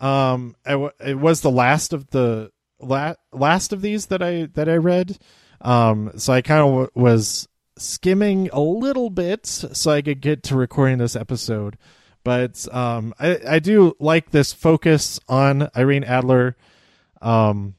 Um, 0.00 0.56
w- 0.64 0.90
it 1.04 1.18
was 1.18 1.40
the 1.40 1.50
last 1.50 1.92
of 1.92 2.08
the 2.10 2.50
la- 2.80 3.14
last 3.32 3.72
of 3.72 3.82
these 3.82 4.06
that 4.06 4.22
I 4.22 4.46
that 4.54 4.68
I 4.68 4.76
read. 4.76 5.18
Um, 5.60 6.12
so 6.16 6.32
I 6.32 6.40
kind 6.42 6.60
of 6.60 6.66
w- 6.66 6.88
was 6.94 7.48
skimming 7.76 8.48
a 8.52 8.60
little 8.60 9.10
bit 9.10 9.46
so 9.46 9.90
I 9.90 10.02
could 10.02 10.20
get 10.20 10.42
to 10.44 10.56
recording 10.56 10.98
this 10.98 11.16
episode. 11.16 11.76
But 12.24 12.66
um, 12.74 13.14
I, 13.18 13.38
I 13.48 13.58
do 13.58 13.94
like 13.98 14.30
this 14.30 14.52
focus 14.52 15.20
on 15.28 15.70
Irene 15.76 16.04
Adler. 16.04 16.56
Um, 17.22 17.74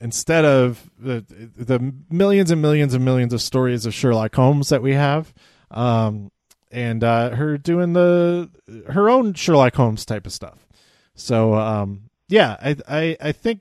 instead 0.00 0.44
of 0.44 0.90
the 0.98 1.24
the 1.56 1.92
millions 2.10 2.50
and 2.50 2.62
millions 2.62 2.94
and 2.94 3.04
millions 3.04 3.32
of 3.32 3.42
stories 3.42 3.86
of 3.86 3.94
Sherlock 3.94 4.34
Holmes 4.34 4.70
that 4.70 4.82
we 4.82 4.94
have, 4.94 5.32
um, 5.70 6.30
and 6.70 7.04
uh, 7.04 7.30
her 7.30 7.58
doing 7.58 7.92
the 7.92 8.50
her 8.88 9.10
own 9.10 9.34
Sherlock 9.34 9.74
Holmes 9.74 10.04
type 10.04 10.26
of 10.26 10.32
stuff. 10.32 10.66
So 11.14 11.54
um, 11.54 12.10
yeah, 12.28 12.56
I, 12.60 12.76
I 12.88 13.16
I 13.20 13.32
think 13.32 13.60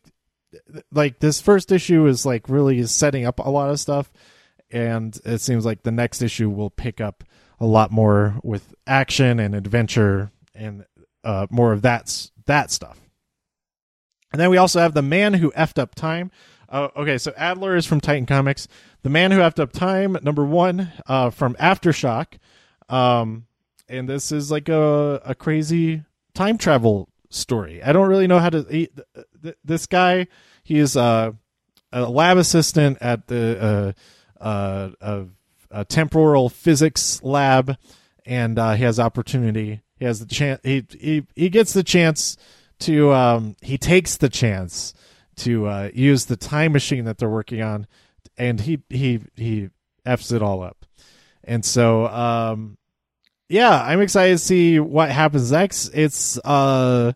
like 0.92 1.20
this 1.20 1.42
first 1.42 1.72
issue 1.72 2.06
is 2.08 2.26
like 2.26 2.50
really 2.50 2.80
is 2.80 2.92
setting 2.92 3.26
up 3.26 3.40
a 3.40 3.50
lot 3.50 3.70
of 3.70 3.80
stuff, 3.80 4.12
and 4.72 5.18
it 5.26 5.42
seems 5.42 5.66
like 5.66 5.84
the 5.84 5.92
next 5.92 6.22
issue 6.22 6.50
will 6.50 6.70
pick 6.70 7.02
up 7.02 7.24
a 7.60 7.66
lot 7.66 7.92
more 7.92 8.40
with 8.44 8.74
action 8.88 9.40
and 9.40 9.54
adventure 9.54 10.32
and 10.56 10.86
uh, 11.24 11.48
more 11.50 11.74
of 11.74 11.82
that 11.82 12.30
that 12.46 12.72
stuff. 12.72 13.00
And 14.32 14.40
then 14.40 14.50
we 14.50 14.58
also 14.58 14.80
have 14.80 14.94
the 14.94 15.02
man 15.02 15.34
who 15.36 15.52
effed 15.52 15.80
up 15.80 15.96
time. 15.96 16.32
Uh, 16.68 16.90
okay, 16.96 17.18
so 17.18 17.34
Adler 17.36 17.76
is 17.76 17.86
from 17.86 18.00
Titan 18.00 18.26
Comics. 18.26 18.68
The 19.02 19.10
man 19.10 19.32
who 19.32 19.40
effed 19.40 19.60
up 19.60 19.72
time, 19.72 20.18
number 20.22 20.46
one, 20.46 20.92
uh, 21.08 21.32
from 21.32 21.56
Aftershock. 21.56 22.38
Um, 22.90 23.48
and 23.88 24.08
this 24.08 24.32
is 24.32 24.52
like 24.52 24.70
a 24.70 25.22
a 25.26 25.36
crazy 25.36 26.04
time 26.34 26.58
travel 26.58 27.10
story. 27.30 27.82
I 27.84 27.92
don't 27.92 28.08
really 28.08 28.28
know 28.28 28.40
how 28.40 28.50
to. 28.50 28.66
He, 28.70 28.90
this 29.64 29.86
guy, 29.88 30.28
he 30.64 30.78
is 30.78 30.96
a, 30.96 31.36
a 31.92 32.02
lab 32.04 32.38
assistant 32.38 33.00
at 33.02 33.28
the 33.28 33.96
uh, 34.40 34.44
uh, 34.44 34.90
a, 35.02 35.26
a 35.72 35.86
temporal 35.86 36.50
physics 36.50 37.22
lab, 37.24 37.78
and 38.26 38.60
uh, 38.60 38.74
he 38.74 38.84
has 38.84 39.00
opportunity. 39.00 39.82
He 39.98 40.06
has 40.06 40.20
the 40.20 40.28
chance. 40.28 40.62
He 40.64 40.86
he 41.00 41.26
he 41.36 41.50
gets 41.50 41.74
the 41.74 41.84
chance 41.84 42.38
to 42.80 43.12
um, 43.14 43.56
he 43.62 43.78
takes 43.78 44.18
the 44.18 44.30
chance 44.30 44.94
to 45.38 45.68
uh, 45.68 45.90
use 45.94 46.26
the 46.26 46.38
time 46.38 46.72
machine 46.74 47.06
that 47.06 47.18
they're 47.18 47.30
working 47.30 47.62
on, 47.62 47.88
and 48.38 48.62
he 48.62 48.82
he 48.90 49.22
he 49.36 49.70
f's 50.06 50.32
it 50.32 50.42
all 50.42 50.62
up. 50.62 50.86
And 51.44 51.66
so, 51.66 52.08
um, 52.08 52.78
yeah, 53.48 53.82
I'm 53.82 54.02
excited 54.02 54.34
to 54.34 54.44
see 54.44 54.80
what 54.80 55.10
happens 55.10 55.52
next. 55.52 55.90
It's 55.94 56.38
uh, 56.40 57.14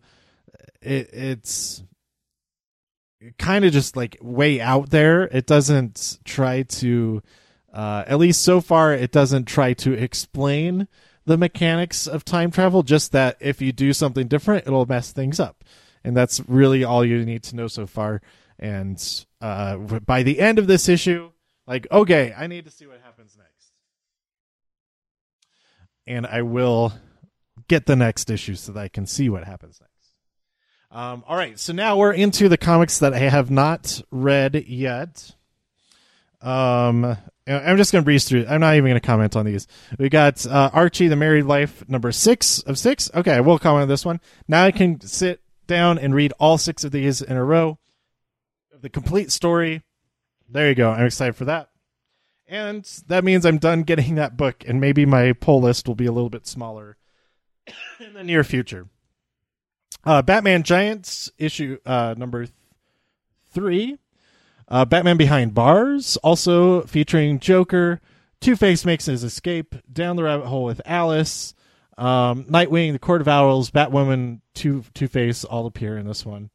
it, 0.81 1.09
it's 1.13 1.83
kind 3.37 3.65
of 3.65 3.71
just 3.71 3.95
like 3.95 4.17
way 4.21 4.59
out 4.59 4.89
there. 4.89 5.23
It 5.23 5.45
doesn't 5.45 6.19
try 6.25 6.63
to, 6.63 7.21
uh, 7.73 8.03
at 8.07 8.19
least 8.19 8.41
so 8.41 8.59
far, 8.61 8.93
it 8.93 9.11
doesn't 9.11 9.45
try 9.45 9.73
to 9.73 9.93
explain 9.93 10.87
the 11.25 11.37
mechanics 11.37 12.07
of 12.07 12.25
time 12.25 12.51
travel, 12.51 12.83
just 12.83 13.11
that 13.11 13.37
if 13.39 13.61
you 13.61 13.71
do 13.71 13.93
something 13.93 14.27
different, 14.27 14.67
it'll 14.67 14.85
mess 14.85 15.11
things 15.11 15.39
up. 15.39 15.63
And 16.03 16.15
that's 16.17 16.41
really 16.47 16.83
all 16.83 17.05
you 17.05 17.23
need 17.25 17.43
to 17.43 17.55
know 17.55 17.67
so 17.67 17.85
far. 17.87 18.21
And 18.59 19.25
uh, 19.41 19.77
by 19.77 20.23
the 20.23 20.39
end 20.39 20.59
of 20.59 20.67
this 20.67 20.89
issue, 20.89 21.31
like, 21.65 21.87
okay, 21.91 22.33
I 22.37 22.47
need 22.47 22.65
to 22.65 22.71
see 22.71 22.85
what 22.85 22.99
happens 23.01 23.35
next. 23.37 23.71
And 26.05 26.27
I 26.27 26.41
will 26.41 26.93
get 27.67 27.85
the 27.85 27.95
next 27.95 28.29
issue 28.29 28.55
so 28.55 28.73
that 28.73 28.79
I 28.79 28.87
can 28.89 29.05
see 29.05 29.29
what 29.29 29.45
happens 29.45 29.79
next. 29.79 29.93
Um, 30.91 31.23
all 31.27 31.37
right, 31.37 31.57
so 31.57 31.73
now 31.73 31.97
we're 31.97 32.13
into 32.13 32.49
the 32.49 32.57
comics 32.57 32.99
that 32.99 33.13
I 33.13 33.19
have 33.19 33.49
not 33.49 34.01
read 34.11 34.65
yet. 34.67 35.35
Um, 36.43 37.17
I'm 37.47 37.77
just 37.77 37.91
going 37.91 38.01
to 38.01 38.05
breeze 38.05 38.27
through. 38.27 38.45
I'm 38.47 38.61
not 38.61 38.75
even 38.75 38.89
going 38.89 38.99
to 38.99 39.05
comment 39.05 39.35
on 39.35 39.45
these. 39.45 39.67
We 39.97 40.09
got 40.09 40.45
uh, 40.45 40.69
Archie, 40.73 41.07
the 41.07 41.15
Married 41.15 41.45
Life, 41.45 41.87
number 41.89 42.11
six 42.11 42.59
of 42.59 42.77
six. 42.77 43.09
Okay, 43.13 43.33
I 43.33 43.39
will 43.39 43.59
comment 43.59 43.83
on 43.83 43.87
this 43.87 44.05
one. 44.05 44.19
Now 44.47 44.63
I 44.63 44.71
can 44.71 45.01
sit 45.01 45.41
down 45.67 45.97
and 45.97 46.13
read 46.13 46.33
all 46.39 46.57
six 46.57 46.83
of 46.83 46.91
these 46.91 47.21
in 47.21 47.37
a 47.37 47.43
row. 47.43 47.79
The 48.81 48.89
complete 48.89 49.31
story. 49.31 49.83
There 50.49 50.67
you 50.69 50.75
go. 50.75 50.91
I'm 50.91 51.05
excited 51.05 51.35
for 51.35 51.45
that. 51.45 51.69
And 52.47 52.83
that 53.07 53.23
means 53.23 53.45
I'm 53.45 53.57
done 53.57 53.83
getting 53.83 54.15
that 54.15 54.37
book, 54.37 54.63
and 54.67 54.79
maybe 54.79 55.05
my 55.05 55.33
pull 55.33 55.61
list 55.61 55.87
will 55.87 55.95
be 55.95 56.05
a 56.05 56.11
little 56.11 56.29
bit 56.29 56.45
smaller 56.45 56.97
in 57.99 58.13
the 58.13 58.23
near 58.23 58.43
future. 58.43 58.87
Uh, 60.05 60.21
Batman 60.21 60.63
Giants 60.63 61.31
issue 61.37 61.77
uh, 61.85 62.15
number 62.17 62.45
th- 62.45 62.53
three 63.51 63.97
uh, 64.67 64.85
Batman 64.85 65.17
Behind 65.17 65.53
Bars, 65.53 66.17
also 66.17 66.81
featuring 66.83 67.39
Joker. 67.39 68.01
Two 68.41 68.55
Face 68.55 68.85
makes 68.85 69.05
his 69.05 69.23
escape 69.23 69.75
down 69.91 70.15
the 70.15 70.23
rabbit 70.23 70.47
hole 70.47 70.63
with 70.65 70.81
Alice. 70.85 71.53
Um, 71.97 72.45
Nightwing, 72.45 72.93
the 72.93 72.99
Court 72.99 73.21
of 73.21 73.27
Owls, 73.27 73.71
Batwoman, 73.71 74.41
Two 74.55 74.83
Two 74.93 75.07
Face 75.07 75.43
all 75.43 75.65
appear 75.65 75.97
in 75.97 76.07
this 76.07 76.25
one, 76.25 76.49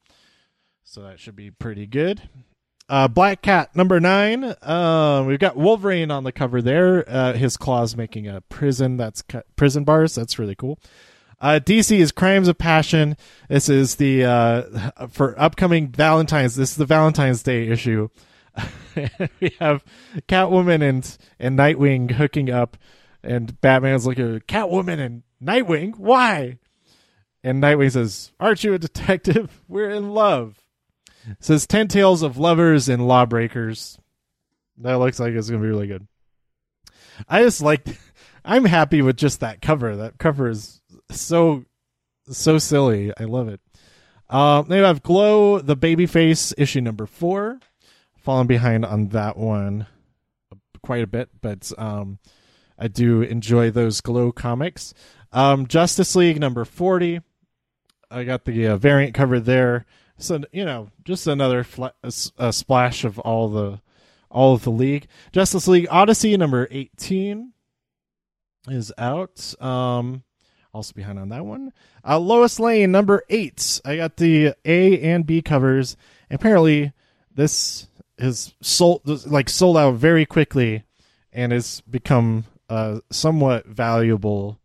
so 0.82 1.02
that 1.02 1.20
should 1.20 1.36
be 1.36 1.50
pretty 1.50 1.86
good. 1.86 2.28
Uh, 2.88 3.06
Black 3.06 3.42
Cat 3.42 3.76
number 3.76 4.00
nine. 4.00 4.42
Uh, 4.44 5.22
we've 5.26 5.38
got 5.38 5.56
Wolverine 5.56 6.10
on 6.10 6.24
the 6.24 6.32
cover 6.32 6.62
there. 6.62 7.04
Uh, 7.06 7.34
his 7.34 7.56
claws 7.56 7.96
making 7.96 8.26
a 8.26 8.40
prison. 8.40 8.96
That's 8.96 9.22
cu- 9.22 9.42
prison 9.56 9.84
bars. 9.84 10.14
That's 10.14 10.38
really 10.38 10.54
cool. 10.54 10.78
Uh, 11.40 11.60
DC 11.62 11.96
is 11.96 12.10
Crimes 12.10 12.48
of 12.48 12.58
Passion. 12.58 13.16
This 13.48 13.68
is 13.68 13.96
the 13.96 14.24
uh, 14.24 15.08
for 15.08 15.38
upcoming 15.40 15.88
Valentine's. 15.88 16.56
This 16.56 16.72
is 16.72 16.76
the 16.76 16.84
Valentine's 16.84 17.42
Day 17.42 17.68
issue. 17.68 18.08
we 19.40 19.54
have 19.60 19.84
Catwoman 20.28 20.82
and 20.82 21.16
and 21.38 21.56
Nightwing 21.56 22.12
hooking 22.12 22.50
up, 22.50 22.76
and 23.22 23.60
Batman's 23.60 24.04
looking 24.04 24.34
at 24.34 24.46
Catwoman 24.48 24.98
and 24.98 25.22
Nightwing. 25.42 25.96
Why? 25.96 26.58
And 27.44 27.62
Nightwing 27.62 27.92
says, 27.92 28.32
"Aren't 28.40 28.64
you 28.64 28.74
a 28.74 28.78
detective? 28.78 29.62
We're 29.68 29.90
in 29.90 30.10
love." 30.10 30.64
Says 31.38 31.68
ten 31.68 31.86
tales 31.86 32.22
of 32.22 32.36
lovers 32.36 32.88
and 32.88 33.06
lawbreakers. 33.06 33.96
That 34.78 34.94
looks 34.94 35.20
like 35.20 35.34
it's 35.34 35.48
gonna 35.48 35.62
be 35.62 35.68
really 35.68 35.86
good. 35.86 36.08
I 37.28 37.42
just 37.42 37.62
like. 37.62 37.86
I'm 38.44 38.64
happy 38.64 39.02
with 39.02 39.18
just 39.18 39.40
that 39.40 39.60
cover. 39.60 39.96
That 39.96 40.16
cover 40.16 40.48
is 40.48 40.80
so 41.10 41.64
so 42.28 42.58
silly. 42.58 43.12
I 43.18 43.24
love 43.24 43.48
it. 43.48 43.60
Uh, 44.28 44.62
they 44.62 44.78
have 44.78 45.02
Glow, 45.02 45.58
the 45.58 45.76
Babyface 45.76 46.52
issue 46.58 46.80
number 46.80 47.06
four. 47.06 47.60
Falling 48.18 48.46
behind 48.46 48.84
on 48.84 49.08
that 49.08 49.38
one 49.38 49.86
quite 50.82 51.02
a 51.02 51.06
bit, 51.06 51.30
but 51.40 51.70
um, 51.78 52.18
I 52.78 52.88
do 52.88 53.22
enjoy 53.22 53.70
those 53.70 54.00
Glow 54.00 54.32
comics. 54.32 54.92
Um, 55.32 55.66
Justice 55.66 56.14
League 56.14 56.40
number 56.40 56.64
forty. 56.64 57.20
I 58.10 58.24
got 58.24 58.44
the 58.44 58.66
uh, 58.66 58.76
variant 58.76 59.14
cover 59.14 59.40
there. 59.40 59.86
So 60.18 60.40
you 60.52 60.64
know, 60.64 60.88
just 61.04 61.26
another 61.26 61.64
a, 62.02 62.12
a 62.38 62.52
splash 62.52 63.04
of 63.04 63.18
all 63.18 63.48
the 63.48 63.80
all 64.30 64.54
of 64.54 64.64
the 64.64 64.70
league. 64.70 65.06
Justice 65.32 65.68
League 65.68 65.88
Odyssey 65.90 66.36
number 66.36 66.68
eighteen 66.70 67.52
is 68.66 68.92
out. 68.98 69.54
Um, 69.62 70.22
also 70.72 70.92
behind 70.94 71.18
on 71.18 71.28
that 71.30 71.44
one. 71.44 71.72
Uh, 72.06 72.18
Lois 72.18 72.60
Lane 72.60 72.92
number 72.92 73.22
eight. 73.28 73.80
I 73.84 73.96
got 73.96 74.16
the 74.16 74.54
A 74.64 75.00
and 75.00 75.26
B 75.26 75.42
covers. 75.42 75.96
Apparently, 76.30 76.92
this 77.34 77.88
is 78.18 78.54
sold 78.60 79.02
like 79.26 79.48
sold 79.48 79.76
out 79.76 79.94
very 79.94 80.26
quickly, 80.26 80.84
and 81.32 81.52
has 81.52 81.80
become 81.82 82.44
a 82.68 83.00
somewhat 83.10 83.66
valuable 83.66 84.60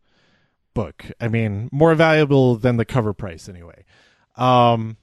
book. 0.74 1.06
I 1.22 1.28
mean, 1.28 1.70
more 1.72 1.96
valuable 1.96 2.56
than 2.56 2.78
the 2.78 2.86
cover 2.86 3.14
price 3.14 3.48
anyway. 3.48 3.86
Um, 4.36 4.98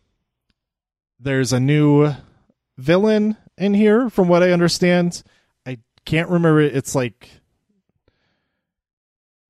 there's 1.18 1.52
a 1.52 1.60
new 1.60 2.12
villain 2.76 3.36
in 3.56 3.74
here, 3.74 4.10
from 4.10 4.28
what 4.28 4.42
I 4.42 4.50
understand. 4.50 5.22
I 5.64 5.78
can't 6.04 6.28
remember. 6.28 6.60
It's 6.60 6.94
like 6.94 7.39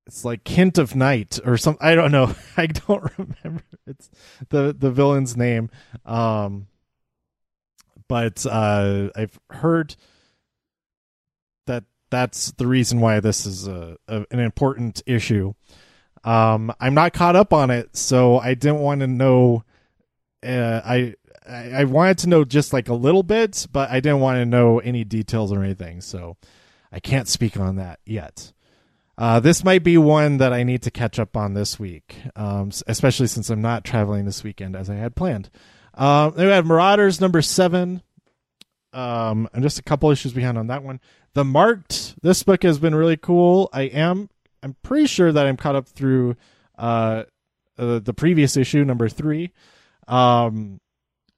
it's 0.07 0.25
like 0.25 0.47
hint 0.47 0.77
of 0.77 0.95
night 0.95 1.39
or 1.45 1.57
some 1.57 1.77
i 1.79 1.95
don't 1.95 2.11
know. 2.11 2.33
I 2.57 2.67
don't 2.67 3.11
remember. 3.17 3.63
It's 3.87 4.09
the 4.49 4.75
the 4.77 4.91
villain's 4.91 5.37
name. 5.37 5.69
Um 6.05 6.67
but 8.07 8.45
uh 8.45 9.09
i've 9.15 9.39
heard 9.49 9.95
that 11.67 11.85
that's 12.09 12.51
the 12.53 12.67
reason 12.67 12.99
why 12.99 13.19
this 13.19 13.45
is 13.45 13.67
a, 13.67 13.97
a 14.07 14.25
an 14.31 14.39
important 14.39 15.01
issue. 15.05 15.53
Um 16.23 16.73
i'm 16.79 16.93
not 16.93 17.13
caught 17.13 17.35
up 17.35 17.53
on 17.53 17.69
it 17.69 17.95
so 17.95 18.37
i 18.39 18.53
didn't 18.53 18.79
want 18.79 19.01
to 19.01 19.07
know 19.07 19.63
uh, 20.45 20.81
I 20.83 21.15
i 21.47 21.83
wanted 21.85 22.19
to 22.19 22.29
know 22.29 22.43
just 22.43 22.73
like 22.73 22.89
a 22.89 22.93
little 22.93 23.23
bit 23.23 23.67
but 23.71 23.89
i 23.89 23.99
didn't 23.99 24.19
want 24.19 24.37
to 24.37 24.45
know 24.45 24.79
any 24.79 25.03
details 25.03 25.51
or 25.51 25.63
anything 25.63 26.01
so 26.01 26.37
i 26.91 26.99
can't 26.99 27.27
speak 27.27 27.57
on 27.59 27.77
that 27.77 27.99
yet 28.05 28.51
uh, 29.21 29.39
this 29.39 29.63
might 29.63 29.83
be 29.83 29.99
one 29.99 30.37
that 30.37 30.51
I 30.51 30.63
need 30.63 30.81
to 30.81 30.89
catch 30.89 31.19
up 31.19 31.37
on 31.37 31.53
this 31.53 31.79
week, 31.79 32.17
um, 32.35 32.71
especially 32.87 33.27
since 33.27 33.51
I'm 33.51 33.61
not 33.61 33.83
traveling 33.83 34.25
this 34.25 34.43
weekend 34.43 34.75
as 34.75 34.89
I 34.89 34.95
had 34.95 35.15
planned. 35.15 35.51
Um, 35.93 36.33
we 36.35 36.41
have 36.45 36.65
Marauders 36.65 37.21
number 37.21 37.43
seven. 37.43 38.01
Um, 38.93 39.47
and 39.53 39.61
just 39.61 39.77
a 39.77 39.83
couple 39.83 40.09
issues 40.09 40.33
behind 40.33 40.57
on 40.57 40.65
that 40.67 40.81
one. 40.81 40.99
The 41.35 41.45
Marked. 41.45 42.15
This 42.23 42.41
book 42.41 42.63
has 42.63 42.79
been 42.79 42.95
really 42.95 43.15
cool. 43.15 43.69
I 43.71 43.83
am. 43.83 44.27
I'm 44.63 44.75
pretty 44.81 45.05
sure 45.05 45.31
that 45.31 45.45
I'm 45.45 45.55
caught 45.55 45.75
up 45.75 45.87
through 45.87 46.35
uh, 46.79 47.25
uh 47.77 47.99
the 47.99 48.15
previous 48.15 48.57
issue, 48.57 48.83
number 48.83 49.07
three. 49.07 49.51
Um, 50.07 50.81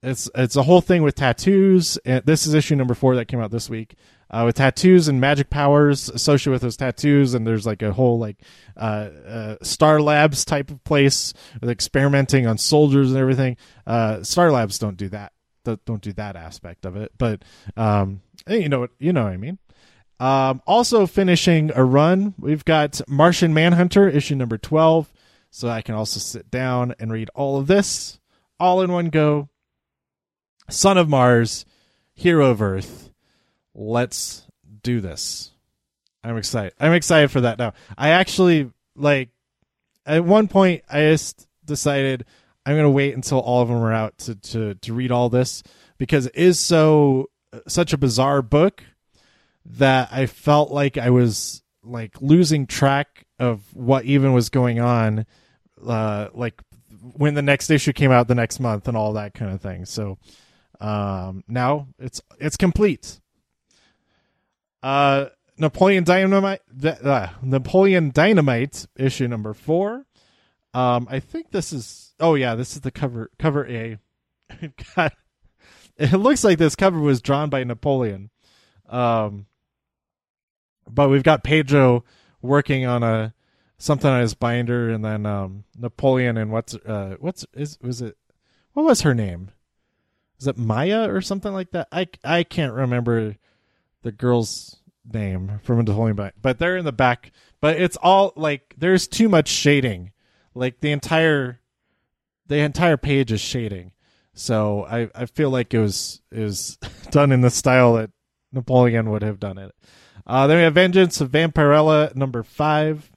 it's 0.02 0.30
it's 0.36 0.56
a 0.56 0.64
whole 0.64 0.82
thing 0.82 1.04
with 1.04 1.16
tattoos. 1.16 1.98
And 2.06 2.24
this 2.26 2.48
is 2.48 2.54
issue 2.54 2.78
number 2.78 2.94
four 2.94 3.18
that 3.18 3.28
came 3.28 3.42
out 3.42 3.52
this 3.52 3.70
week 3.70 3.96
uh, 4.34 4.44
with 4.46 4.56
tattoos 4.56 5.08
and 5.08 5.22
magic 5.22 5.52
powers 5.52 6.10
associated 6.10 6.54
with 6.54 6.62
those 6.64 6.76
tattoos. 6.76 7.36
And 7.36 7.46
there's 7.46 7.68
like 7.68 7.84
a 7.84 7.94
whole 7.94 8.18
like 8.18 8.38
uh, 8.76 9.10
uh, 9.28 9.56
Star 9.62 10.02
Labs 10.02 10.44
type 10.44 10.72
of 10.72 10.84
place 10.84 11.34
with 11.62 11.70
experimenting 11.70 12.48
on 12.48 12.58
soldiers 12.58 13.12
and 13.12 13.20
everything. 13.20 13.58
Uh, 13.86 14.24
Star 14.24 14.52
Labs 14.52 14.80
don't 14.80 14.98
do 14.98 15.08
that. 15.10 15.34
Don't 15.64 16.02
do 16.02 16.12
that 16.14 16.36
aspect 16.36 16.86
of 16.86 16.98
it. 16.98 17.12
But 17.18 17.44
um, 17.78 18.22
you 18.50 18.68
know 18.68 18.82
what 18.82 18.90
you 19.00 19.14
know 19.14 19.24
what 19.24 19.34
I 19.34 19.38
mean. 19.38 19.60
Um, 20.20 20.62
also 20.66 21.06
finishing 21.06 21.72
a 21.74 21.84
run, 21.86 22.34
we've 22.38 22.66
got 22.66 23.02
Martian 23.08 23.54
Manhunter 23.54 24.10
issue 24.10 24.36
number 24.36 24.58
twelve. 24.58 25.14
So 25.52 25.70
I 25.70 25.84
can 25.84 25.94
also 25.94 26.20
sit 26.20 26.50
down 26.50 26.96
and 27.00 27.14
read 27.14 27.30
all 27.36 27.58
of 27.58 27.68
this 27.68 28.20
all 28.60 28.82
in 28.82 28.92
one 28.92 29.10
go. 29.10 29.50
Son 30.70 30.98
of 30.98 31.08
Mars, 31.08 31.66
Hero 32.16 32.50
of 32.50 32.62
Earth 32.62 33.13
let's 33.76 34.46
do 34.82 35.02
this. 35.02 35.52
I'm 36.24 36.38
excited. 36.38 36.74
I'm 36.80 36.94
excited 36.94 37.32
for 37.32 37.42
that 37.42 37.58
now. 37.58 37.74
I 37.98 38.10
actually 38.10 38.72
like 38.96 39.30
at 40.06 40.24
one 40.24 40.48
point 40.48 40.84
I 40.90 41.02
just 41.02 41.48
decided 41.66 42.26
I'm 42.66 42.76
gonna 42.76 42.90
wait 42.90 43.16
until 43.16 43.40
all 43.40 43.62
of 43.62 43.68
them 43.68 43.78
are 43.78 43.94
out 43.94 44.18
to 44.20 44.36
to 44.36 44.76
to 44.76 44.94
read 44.94 45.12
all 45.12 45.30
this 45.30 45.64
because 45.98 46.28
it 46.28 46.36
is 46.36 46.60
so 46.60 47.30
such 47.68 47.94
a 47.94 47.98
bizarre 47.98 48.42
book 48.42 48.84
that 49.66 50.10
I 50.12 50.26
felt 50.26 50.72
like 50.72 50.98
I 50.98 51.10
was 51.10 51.62
like 51.84 52.22
losing 52.22 52.68
track 52.68 53.26
of 53.40 53.62
what 53.76 54.06
even 54.06 54.34
was 54.34 54.50
going 54.50 54.80
on 54.80 55.26
uh 55.86 56.30
like 56.34 56.62
when 57.18 57.34
the 57.34 57.42
next 57.42 57.70
issue 57.70 57.92
came 57.92 58.12
out 58.12 58.30
the 58.30 58.36
next 58.36 58.62
month 58.62 58.88
and 58.88 58.96
all 58.96 59.14
that 59.14 59.34
kind 59.34 59.52
of 59.52 59.62
thing. 59.62 59.84
So 59.84 60.18
um 60.80 61.44
now 61.50 61.88
it's 62.00 62.22
it's 62.40 62.56
complete. 62.56 63.20
Uh, 64.84 65.28
Napoleon 65.58 66.04
Dynamite, 66.04 66.62
uh, 66.84 67.28
Napoleon 67.42 68.12
Dynamite 68.12 68.86
issue 68.98 69.28
number 69.28 69.54
four. 69.54 70.06
Um, 70.74 71.08
I 71.10 71.20
think 71.20 71.52
this 71.52 71.72
is. 71.72 72.14
Oh 72.20 72.36
yeah, 72.36 72.56
this 72.56 72.74
is 72.74 72.82
the 72.82 72.92
cover. 72.92 73.32
Cover 73.40 73.66
A. 73.68 73.98
God, 74.96 75.12
it 75.98 76.14
looks 76.14 76.44
like 76.44 76.58
this 76.58 76.76
cover 76.76 77.00
was 77.00 77.22
drawn 77.22 77.50
by 77.50 77.64
Napoleon. 77.64 78.30
Um, 78.90 79.46
but 80.90 81.10
we've 81.10 81.24
got 81.24 81.44
Pedro 81.44 82.04
working 82.42 82.86
on 82.86 83.04
a 83.04 83.34
something 83.78 84.10
on 84.10 84.22
his 84.22 84.34
binder, 84.34 84.90
and 84.90 85.06
then 85.06 85.26
um, 85.26 85.64
Napoleon 85.78 86.38
and 86.38 86.52
what's 86.52 86.76
uh 86.76 87.16
what's 87.20 87.46
is 87.54 87.78
was 87.82 88.02
it 88.02 88.18
what 88.74 88.84
was 88.84 89.02
her 89.02 89.14
name? 89.14 89.52
Is 90.40 90.48
it 90.48 90.58
Maya 90.58 91.10
or 91.10 91.22
something 91.22 91.54
like 91.54 91.72
that? 91.72 91.88
I 91.92 92.08
I 92.24 92.44
can't 92.44 92.74
remember 92.74 93.36
the 94.04 94.12
girl's 94.12 94.78
name 95.12 95.60
from 95.64 95.80
a 95.80 95.84
Napoleon 95.84 96.16
back, 96.16 96.36
but 96.42 96.60
they're 96.60 96.78
in 96.78 96.86
the 96.86 96.92
back. 96.92 97.32
But 97.60 97.82
it's 97.82 97.98
all 97.98 98.34
like 98.36 98.76
there's 98.78 99.08
too 99.08 99.30
much 99.30 99.48
shading. 99.48 100.12
Like 100.54 100.82
the 100.82 100.92
entire 100.92 101.60
the 102.48 102.58
entire 102.58 102.98
page 102.98 103.32
is 103.32 103.42
shading. 103.42 103.92
So 104.34 104.86
I, 104.86 105.10
I 105.16 105.26
feel 105.26 105.50
like 105.50 105.74
it 105.74 105.80
was 105.80 106.22
is 106.32 106.78
done 107.12 107.32
in 107.32 107.42
the 107.42 107.50
style 107.50 107.96
that 107.96 108.12
Napoleon 108.52 109.10
would 109.10 109.24
have 109.24 109.40
done 109.40 109.58
it. 109.58 109.74
Uh, 110.26 110.48
then 110.48 110.58
we 110.58 110.64
have 110.64 110.74
Vengeance 110.74 111.20
of 111.22 111.32
Vampirella 111.32 112.16
number 112.16 112.44
five. 112.44 113.10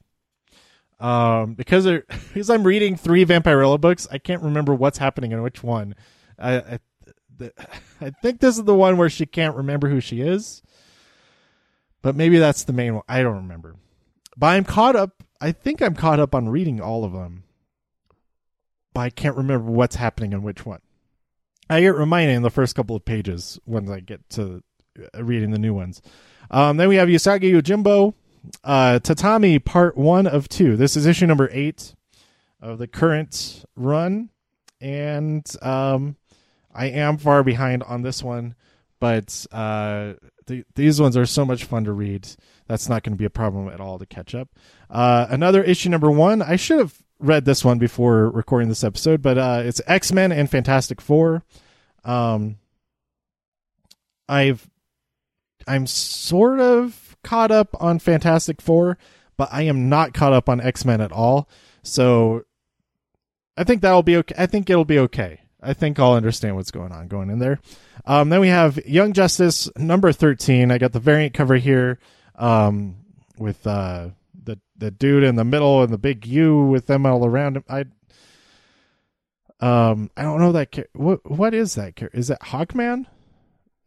Um, 0.99 1.53
because 1.53 1.85
because 2.33 2.49
I'm 2.49 2.63
reading 2.63 2.95
three 2.95 3.25
Vampirella 3.25 3.79
books, 3.79 4.07
I 4.11 4.17
can't 4.17 4.41
remember 4.41 4.73
what's 4.73 4.97
happening 4.97 5.31
in 5.31 5.41
which 5.43 5.63
one. 5.63 5.95
I 6.39 6.55
I, 6.55 6.79
I 8.01 8.09
think 8.21 8.39
this 8.39 8.57
is 8.57 8.63
the 8.63 8.75
one 8.75 8.97
where 8.97 9.09
she 9.09 9.25
can't 9.25 9.55
remember 9.55 9.89
who 9.89 9.99
she 9.99 10.21
is 10.21 10.63
but 12.07 12.15
maybe 12.15 12.39
that's 12.39 12.63
the 12.63 12.71
main 12.71 12.93
one. 12.93 13.03
I 13.09 13.21
don't 13.21 13.35
remember. 13.35 13.75
But 14.37 14.47
I'm 14.47 14.63
caught 14.63 14.95
up. 14.95 15.23
I 15.41 15.51
think 15.51 15.81
I'm 15.81 15.93
caught 15.93 16.21
up 16.21 16.33
on 16.33 16.47
reading 16.47 16.79
all 16.79 17.03
of 17.03 17.11
them. 17.11 17.43
But 18.93 19.01
I 19.01 19.09
can't 19.09 19.35
remember 19.35 19.69
what's 19.69 19.97
happening 19.97 20.31
in 20.31 20.41
which 20.41 20.65
one. 20.65 20.79
I 21.69 21.81
get 21.81 21.95
reminded 21.95 22.37
in 22.37 22.43
the 22.43 22.49
first 22.49 22.77
couple 22.77 22.95
of 22.95 23.03
pages 23.03 23.59
when 23.65 23.89
I 23.91 23.99
get 23.99 24.21
to 24.29 24.63
uh, 25.13 25.21
reading 25.21 25.51
the 25.51 25.59
new 25.59 25.73
ones. 25.73 26.01
Um, 26.49 26.77
then 26.77 26.87
we 26.87 26.95
have 26.95 27.09
Usagi 27.09 27.51
Yojimbo. 27.51 28.13
uh, 28.63 28.99
Tatami 28.99 29.59
Part 29.59 29.97
One 29.97 30.27
of 30.27 30.47
Two. 30.47 30.77
This 30.77 30.95
is 30.95 31.05
issue 31.05 31.27
number 31.27 31.49
eight 31.51 31.93
of 32.61 32.77
the 32.77 32.87
current 32.87 33.65
run, 33.75 34.29
and 34.79 35.45
um, 35.61 36.15
I 36.73 36.85
am 36.85 37.17
far 37.17 37.43
behind 37.43 37.83
on 37.83 38.01
this 38.01 38.23
one, 38.23 38.55
but 39.01 39.45
uh, 39.51 40.13
the, 40.47 40.65
these 40.75 40.99
ones 40.99 41.15
are 41.15 41.25
so 41.25 41.45
much 41.45 41.65
fun 41.65 41.83
to 41.83 41.91
read. 41.91 42.27
That's 42.67 42.89
not 42.89 43.03
going 43.03 43.13
to 43.13 43.17
be 43.17 43.25
a 43.25 43.29
problem 43.29 43.69
at 43.69 43.79
all 43.79 43.99
to 43.99 44.05
catch 44.05 44.35
up. 44.35 44.49
Uh, 44.89 45.27
another 45.29 45.63
issue 45.63 45.89
number 45.89 46.11
one. 46.11 46.41
I 46.41 46.55
should 46.55 46.79
have 46.79 47.03
read 47.19 47.45
this 47.45 47.63
one 47.63 47.77
before 47.77 48.29
recording 48.29 48.69
this 48.69 48.83
episode, 48.83 49.21
but 49.21 49.37
uh, 49.37 49.61
it's 49.63 49.81
X 49.87 50.11
Men 50.11 50.31
and 50.31 50.49
Fantastic 50.49 51.01
Four. 51.01 51.43
Um, 52.03 52.57
I've 54.27 54.69
I'm 55.67 55.87
sort 55.87 56.59
of 56.59 57.17
caught 57.23 57.51
up 57.51 57.75
on 57.79 57.99
Fantastic 57.99 58.61
Four, 58.61 58.97
but 59.35 59.49
I 59.51 59.63
am 59.63 59.89
not 59.89 60.13
caught 60.13 60.33
up 60.33 60.49
on 60.49 60.61
X 60.61 60.85
Men 60.85 61.01
at 61.01 61.11
all. 61.11 61.49
So 61.83 62.43
I 63.57 63.63
think 63.63 63.81
that'll 63.81 64.03
be 64.03 64.17
okay. 64.17 64.35
I 64.37 64.45
think 64.45 64.69
it'll 64.69 64.85
be 64.85 64.99
okay. 64.99 65.41
I 65.61 65.73
think 65.73 65.99
I'll 65.99 66.13
understand 66.13 66.55
what's 66.55 66.71
going 66.71 66.91
on 66.91 67.07
going 67.07 67.29
in 67.29 67.39
there. 67.39 67.59
Um, 68.05 68.29
then 68.29 68.41
we 68.41 68.49
have 68.49 68.77
Young 68.85 69.13
Justice 69.13 69.69
number 69.77 70.11
thirteen. 70.11 70.71
I 70.71 70.77
got 70.77 70.93
the 70.93 70.99
variant 70.99 71.33
cover 71.33 71.55
here 71.55 71.99
um, 72.35 72.97
with 73.37 73.65
uh, 73.65 74.09
the 74.43 74.59
the 74.77 74.91
dude 74.91 75.23
in 75.23 75.35
the 75.35 75.43
middle 75.43 75.81
and 75.81 75.91
the 75.91 75.97
big 75.97 76.25
U 76.25 76.61
with 76.63 76.85
them 76.85 77.05
all 77.05 77.25
around 77.25 77.57
him. 77.57 77.63
I 77.69 77.85
um 79.59 80.11
I 80.15 80.21
don't 80.21 80.39
know 80.39 80.51
that 80.51 80.87
what 80.93 81.29
what 81.29 81.53
is 81.53 81.75
that 81.75 81.99
Is 82.13 82.27
that 82.27 82.41
Hawkman? 82.41 83.07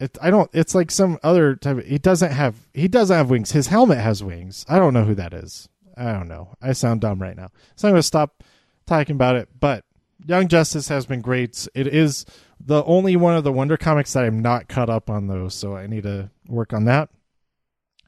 It, 0.01 0.17
I 0.23 0.31
don't. 0.31 0.51
It's 0.55 0.75
like 0.75 0.91
some 0.91 1.19
other 1.23 1.55
type. 1.55 1.77
Of, 1.77 1.87
he 1.87 1.99
doesn't 1.99 2.33
have. 2.33 2.57
He 2.73 2.89
doesn't 2.89 3.15
have 3.15 3.29
wings. 3.29 3.53
His 3.53 3.67
helmet 3.67 3.99
has 3.99 4.25
wings. 4.25 4.65
I 4.67 4.79
don't 4.79 4.95
know 4.95 5.05
who 5.05 5.15
that 5.15 5.35
is. 5.35 5.69
I 5.95 6.13
don't 6.13 6.27
know. 6.27 6.57
I 6.63 6.73
sound 6.73 7.03
dumb 7.03 7.21
right 7.21 7.37
now. 7.37 7.51
So 7.77 7.87
I'm 7.87 7.93
gonna 7.93 8.03
stop 8.03 8.43
talking 8.87 9.15
about 9.15 9.37
it. 9.37 9.51
But 9.61 9.85
Young 10.27 10.49
Justice 10.49 10.89
has 10.89 11.07
been 11.07 11.21
great. 11.21 11.67
It 11.75 11.87
is 11.87 12.27
the 12.59 12.85
only 12.85 13.17
one 13.17 13.37
of 13.37 13.45
the 13.45 13.53
Wonder 13.53 13.77
comics 13.77 14.13
that 14.13 14.25
I'm 14.25 14.41
not 14.41 14.69
caught 14.69 14.91
up 14.91 15.09
on 15.09 15.27
though, 15.27 15.49
so 15.49 15.77
I 15.77 15.87
need 15.87 16.03
to 16.03 16.31
work 16.49 16.73
on 16.73 16.85
that. 16.85 17.09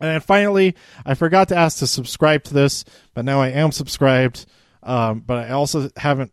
And 0.00 0.22
finally, 0.22 0.74
I 1.06 1.14
forgot 1.14 1.48
to 1.48 1.56
ask 1.56 1.78
to 1.78 1.86
subscribe 1.86 2.42
to 2.44 2.54
this, 2.54 2.84
but 3.14 3.24
now 3.24 3.40
I 3.40 3.48
am 3.48 3.70
subscribed. 3.70 4.46
Um, 4.82 5.20
but 5.20 5.46
I 5.46 5.50
also 5.50 5.90
haven't. 5.96 6.32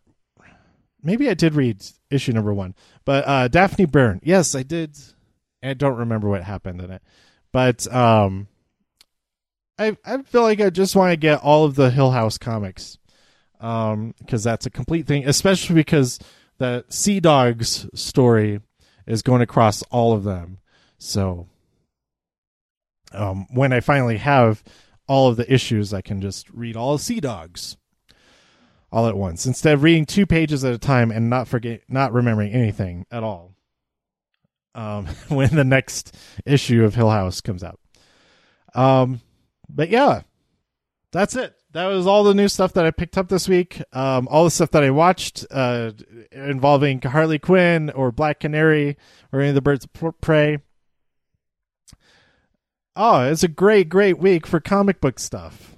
Maybe 1.01 1.29
I 1.29 1.33
did 1.33 1.53
read 1.53 1.85
issue 2.09 2.33
number 2.33 2.53
one, 2.53 2.75
but 3.05 3.27
uh, 3.27 3.47
Daphne 3.47 3.85
Byrne. 3.85 4.19
Yes, 4.23 4.55
I 4.55 4.63
did. 4.63 4.97
I 5.61 5.73
don't 5.73 5.97
remember 5.97 6.27
what 6.29 6.43
happened 6.43 6.81
in 6.81 6.91
it, 6.91 7.01
but 7.51 7.91
um, 7.93 8.47
I 9.77 9.95
I 10.03 10.21
feel 10.23 10.41
like 10.41 10.59
I 10.61 10.69
just 10.69 10.95
want 10.95 11.11
to 11.11 11.17
get 11.17 11.41
all 11.41 11.65
of 11.65 11.75
the 11.75 11.89
Hill 11.89 12.11
House 12.11 12.37
comics, 12.37 12.97
um, 13.59 14.13
because 14.19 14.43
that's 14.43 14.65
a 14.65 14.69
complete 14.69 15.07
thing, 15.07 15.27
especially 15.27 15.75
because 15.75 16.19
the 16.57 16.85
Sea 16.89 17.19
Dogs 17.19 17.87
story 17.93 18.61
is 19.05 19.21
going 19.21 19.41
across 19.41 19.81
all 19.83 20.13
of 20.13 20.23
them. 20.23 20.59
So 20.97 21.47
um, 23.11 23.47
when 23.51 23.73
I 23.73 23.79
finally 23.79 24.17
have 24.17 24.63
all 25.07 25.29
of 25.29 25.37
the 25.37 25.51
issues, 25.51 25.93
I 25.93 26.01
can 26.01 26.21
just 26.21 26.49
read 26.51 26.75
all 26.75 26.93
of 26.93 27.01
Sea 27.01 27.19
Dogs 27.19 27.77
all 28.91 29.07
at 29.07 29.17
once 29.17 29.45
instead 29.45 29.75
of 29.75 29.83
reading 29.83 30.05
two 30.05 30.25
pages 30.25 30.63
at 30.63 30.73
a 30.73 30.77
time 30.77 31.11
and 31.11 31.29
not 31.29 31.47
forget 31.47 31.81
not 31.87 32.13
remembering 32.13 32.51
anything 32.51 33.05
at 33.11 33.23
all. 33.23 33.53
Um, 34.75 35.05
when 35.27 35.55
the 35.55 35.63
next 35.63 36.15
issue 36.45 36.83
of 36.83 36.95
Hill 36.95 37.09
House 37.09 37.41
comes 37.41 37.63
out. 37.63 37.79
Um, 38.75 39.21
but 39.67 39.89
yeah, 39.89 40.21
that's 41.11 41.35
it. 41.35 41.58
That 41.71 41.85
was 41.85 42.07
all 42.07 42.23
the 42.23 42.33
new 42.33 42.47
stuff 42.47 42.73
that 42.73 42.85
I 42.85 42.91
picked 42.91 43.17
up 43.17 43.29
this 43.29 43.47
week. 43.47 43.81
Um, 43.93 44.27
all 44.29 44.43
the 44.43 44.51
stuff 44.51 44.71
that 44.71 44.83
I 44.83 44.89
watched 44.89 45.45
uh, 45.51 45.91
involving 46.31 47.01
Harley 47.01 47.37
Quinn 47.37 47.91
or 47.91 48.11
Black 48.11 48.39
Canary 48.39 48.97
or 49.31 49.39
any 49.39 49.49
of 49.49 49.55
the 49.55 49.61
Birds 49.61 49.85
of 49.85 50.21
Prey. 50.21 50.59
Oh, 52.95 53.21
it's 53.29 53.43
a 53.43 53.47
great, 53.47 53.87
great 53.87 54.17
week 54.17 54.47
for 54.47 54.59
comic 54.59 54.99
book 54.99 55.19
stuff. 55.19 55.75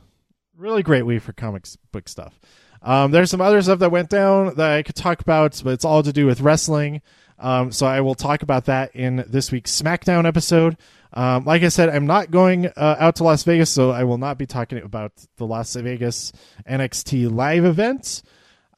Really 0.55 0.81
great 0.81 1.05
week 1.05 1.21
for 1.21 1.33
comic 1.33 1.65
book 1.91 2.07
stuff. 2.07 2.39
Um, 2.81 3.11
there's 3.11 3.29
some 3.29 3.41
other 3.41 3.61
stuff 3.61 3.79
that 3.79 3.91
went 3.91 4.09
down 4.09 4.55
that 4.55 4.71
I 4.71 4.83
could 4.83 4.95
talk 4.95 5.21
about, 5.21 5.61
but 5.63 5.73
it's 5.73 5.85
all 5.85 6.03
to 6.03 6.13
do 6.13 6.25
with 6.25 6.41
wrestling. 6.41 7.01
Um, 7.37 7.71
so 7.71 7.85
I 7.85 8.01
will 8.01 8.15
talk 8.15 8.43
about 8.43 8.65
that 8.65 8.95
in 8.95 9.25
this 9.27 9.51
week's 9.51 9.79
SmackDown 9.79 10.25
episode. 10.25 10.77
Um, 11.13 11.43
like 11.43 11.63
I 11.63 11.67
said, 11.67 11.89
I'm 11.89 12.05
not 12.05 12.31
going 12.31 12.67
uh, 12.67 12.95
out 12.99 13.17
to 13.17 13.23
Las 13.23 13.43
Vegas, 13.43 13.69
so 13.69 13.91
I 13.91 14.03
will 14.03 14.17
not 14.17 14.37
be 14.37 14.45
talking 14.45 14.79
about 14.79 15.11
the 15.37 15.45
Las 15.45 15.75
Vegas 15.75 16.31
NXT 16.67 17.31
live 17.31 17.65
event. 17.65 18.21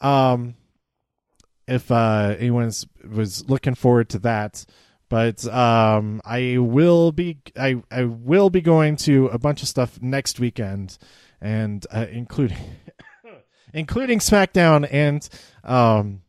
Um, 0.01 0.55
if 1.67 1.91
uh, 1.91 2.35
anyone 2.39 2.71
was 3.09 3.47
looking 3.49 3.75
forward 3.75 4.09
to 4.09 4.19
that, 4.19 4.65
but 5.09 5.45
um, 5.47 6.21
I 6.25 6.57
will 6.57 7.11
be 7.11 7.37
I 7.55 7.81
I 7.91 8.05
will 8.05 8.49
be 8.49 8.61
going 8.61 8.95
to 8.97 9.27
a 9.27 9.37
bunch 9.37 9.61
of 9.61 9.67
stuff 9.67 10.01
next 10.01 10.39
weekend, 10.39 10.97
and 11.39 11.85
uh, 11.91 12.07
including 12.11 12.57
including 13.73 14.19
SmackDown 14.19 14.87
and 14.91 15.27
um, 15.63 16.23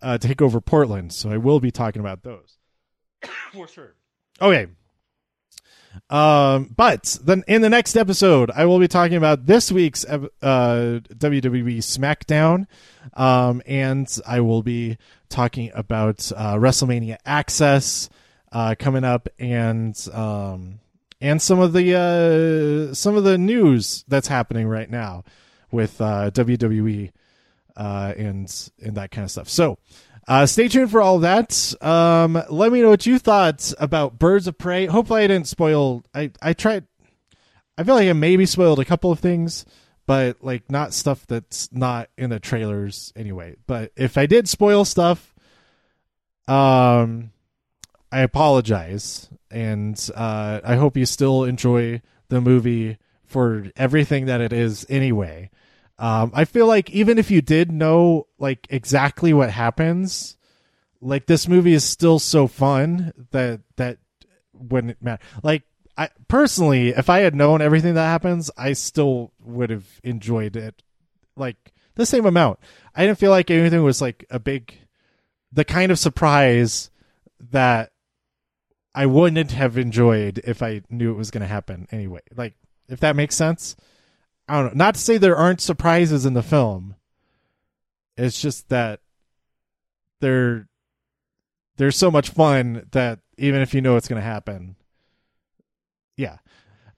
uh, 0.00 0.16
Takeover 0.20 0.64
Portland. 0.64 1.12
So 1.12 1.30
I 1.30 1.38
will 1.38 1.60
be 1.60 1.70
talking 1.70 2.00
about 2.00 2.22
those 2.22 2.56
for 3.52 3.66
sure. 3.66 3.94
Okay. 4.40 4.68
Um, 6.08 6.72
but 6.76 7.18
then 7.22 7.44
in 7.46 7.62
the 7.62 7.70
next 7.70 7.96
episode, 7.96 8.50
I 8.50 8.64
will 8.66 8.78
be 8.78 8.88
talking 8.88 9.16
about 9.16 9.46
this 9.46 9.70
week's 9.70 10.04
uh, 10.04 10.18
WWE 10.42 11.78
SmackDown, 11.78 12.66
um, 13.14 13.62
and 13.66 14.18
I 14.26 14.40
will 14.40 14.62
be 14.62 14.98
talking 15.28 15.70
about 15.74 16.30
uh, 16.36 16.54
WrestleMania 16.56 17.18
Access 17.24 18.08
uh, 18.52 18.74
coming 18.78 19.04
up, 19.04 19.28
and 19.38 19.96
um, 20.12 20.80
and 21.20 21.40
some 21.40 21.60
of 21.60 21.72
the 21.72 21.94
uh, 22.90 22.94
some 22.94 23.16
of 23.16 23.24
the 23.24 23.38
news 23.38 24.04
that's 24.08 24.28
happening 24.28 24.66
right 24.66 24.90
now 24.90 25.24
with 25.70 26.00
uh, 26.00 26.30
WWE 26.32 27.12
uh, 27.76 28.14
and 28.16 28.70
and 28.82 28.96
that 28.96 29.10
kind 29.10 29.24
of 29.24 29.30
stuff. 29.30 29.48
So. 29.48 29.78
Uh, 30.28 30.46
stay 30.46 30.68
tuned 30.68 30.90
for 30.90 31.00
all 31.00 31.20
that. 31.20 31.74
Um, 31.82 32.40
let 32.50 32.70
me 32.72 32.82
know 32.82 32.90
what 32.90 33.06
you 33.06 33.18
thought 33.18 33.72
about 33.78 34.18
Birds 34.18 34.46
of 34.46 34.58
Prey. 34.58 34.86
Hopefully, 34.86 35.22
I 35.22 35.26
didn't 35.26 35.48
spoil. 35.48 36.04
I 36.14 36.30
I 36.40 36.52
tried. 36.52 36.84
I 37.76 37.84
feel 37.84 37.94
like 37.94 38.08
I 38.08 38.12
maybe 38.12 38.46
spoiled 38.46 38.78
a 38.78 38.84
couple 38.84 39.10
of 39.10 39.18
things, 39.18 39.64
but 40.06 40.42
like 40.42 40.70
not 40.70 40.92
stuff 40.94 41.26
that's 41.26 41.72
not 41.72 42.10
in 42.16 42.30
the 42.30 42.38
trailers 42.38 43.12
anyway. 43.16 43.56
But 43.66 43.92
if 43.96 44.18
I 44.18 44.26
did 44.26 44.48
spoil 44.48 44.84
stuff, 44.84 45.34
um, 46.46 47.32
I 48.12 48.20
apologize, 48.20 49.30
and 49.50 50.10
uh, 50.14 50.60
I 50.62 50.76
hope 50.76 50.96
you 50.96 51.06
still 51.06 51.44
enjoy 51.44 52.02
the 52.28 52.40
movie 52.40 52.98
for 53.24 53.66
everything 53.76 54.26
that 54.26 54.40
it 54.40 54.52
is 54.52 54.84
anyway. 54.88 55.50
Um, 56.00 56.32
I 56.34 56.46
feel 56.46 56.66
like 56.66 56.90
even 56.90 57.18
if 57.18 57.30
you 57.30 57.42
did 57.42 57.70
know 57.70 58.26
like 58.38 58.66
exactly 58.70 59.34
what 59.34 59.50
happens, 59.50 60.36
like 61.00 61.26
this 61.26 61.46
movie 61.46 61.74
is 61.74 61.84
still 61.84 62.18
so 62.18 62.46
fun 62.46 63.12
that 63.32 63.60
that 63.76 63.98
wouldn't 64.54 65.02
matter. 65.02 65.22
Like 65.42 65.64
I 65.98 66.08
personally, 66.26 66.88
if 66.88 67.10
I 67.10 67.20
had 67.20 67.34
known 67.34 67.60
everything 67.60 67.94
that 67.94 68.06
happens, 68.06 68.50
I 68.56 68.72
still 68.72 69.32
would 69.40 69.68
have 69.68 69.86
enjoyed 70.02 70.56
it 70.56 70.82
like 71.36 71.72
the 71.96 72.06
same 72.06 72.24
amount. 72.24 72.60
I 72.94 73.04
didn't 73.04 73.18
feel 73.18 73.30
like 73.30 73.50
anything 73.50 73.82
was 73.82 74.00
like 74.00 74.24
a 74.30 74.38
big 74.38 74.74
the 75.52 75.66
kind 75.66 75.92
of 75.92 75.98
surprise 75.98 76.90
that 77.50 77.92
I 78.94 79.06
wouldn't 79.06 79.52
have 79.52 79.76
enjoyed 79.76 80.38
if 80.44 80.62
I 80.62 80.82
knew 80.88 81.10
it 81.12 81.16
was 81.16 81.30
going 81.30 81.42
to 81.42 81.46
happen 81.46 81.86
anyway. 81.92 82.20
Like, 82.34 82.54
if 82.88 83.00
that 83.00 83.16
makes 83.16 83.36
sense. 83.36 83.76
I 84.50 84.62
don't 84.62 84.76
know. 84.76 84.84
Not 84.84 84.94
to 84.94 85.00
say 85.00 85.16
there 85.16 85.36
aren't 85.36 85.60
surprises 85.60 86.26
in 86.26 86.34
the 86.34 86.42
film. 86.42 86.96
It's 88.16 88.40
just 88.40 88.68
that 88.68 89.00
they're 90.20 90.66
so 91.90 92.10
much 92.10 92.30
fun 92.30 92.86
that 92.90 93.20
even 93.38 93.62
if 93.62 93.72
you 93.72 93.80
know 93.80 93.96
it's 93.96 94.08
going 94.08 94.20
to 94.20 94.26
happen, 94.26 94.76
yeah. 96.16 96.36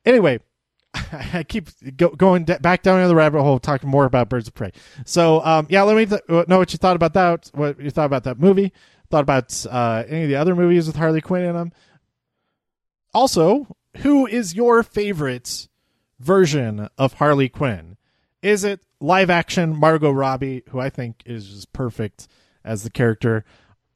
Anyway, 0.05 0.41
I 0.95 1.45
keep 1.47 1.69
go, 1.97 2.09
going 2.09 2.45
back 2.45 2.83
down 2.83 3.07
the 3.07 3.15
rabbit 3.15 3.43
hole, 3.43 3.59
talking 3.59 3.89
more 3.89 4.05
about 4.05 4.29
Birds 4.29 4.49
of 4.49 4.55
Prey. 4.55 4.73
So, 5.05 5.45
um, 5.45 5.67
yeah, 5.71 5.83
let 5.83 5.97
me 5.97 6.07
th- 6.07 6.49
know 6.49 6.59
what 6.59 6.73
you 6.73 6.79
thought 6.79 6.97
about 6.97 7.15
that. 7.15 7.51
What 7.55 7.79
you 7.79 7.91
thought 7.91 8.07
about 8.07 8.25
that 8.25 8.41
movie 8.41 8.73
thought 9.13 9.23
about 9.23 9.67
uh, 9.71 10.05
any 10.09 10.23
of 10.23 10.29
the 10.31 10.37
other 10.37 10.57
movies 10.57 10.87
with 10.87 10.97
Harley 10.97 11.21
Quinn 11.21 11.45
in 11.45 11.55
them. 11.55 11.71
Also, 13.13 13.77
who 13.99 14.27
is 14.27 14.55
your 14.55 14.83
favorite 14.83 15.69
version 16.23 16.89
of 16.97 17.15
Harley 17.15 17.49
Quinn? 17.49 17.97
Is 18.43 18.65
it 18.65 18.81
live 19.01 19.31
action 19.31 19.77
Margot 19.77 20.11
Robbie, 20.11 20.63
who 20.71 20.81
I 20.81 20.91
think 20.91 21.23
is 21.27 21.49
just 21.49 21.73
perfect 21.73 22.29
as 22.65 22.83
the 22.83 22.91
character, 22.91 23.45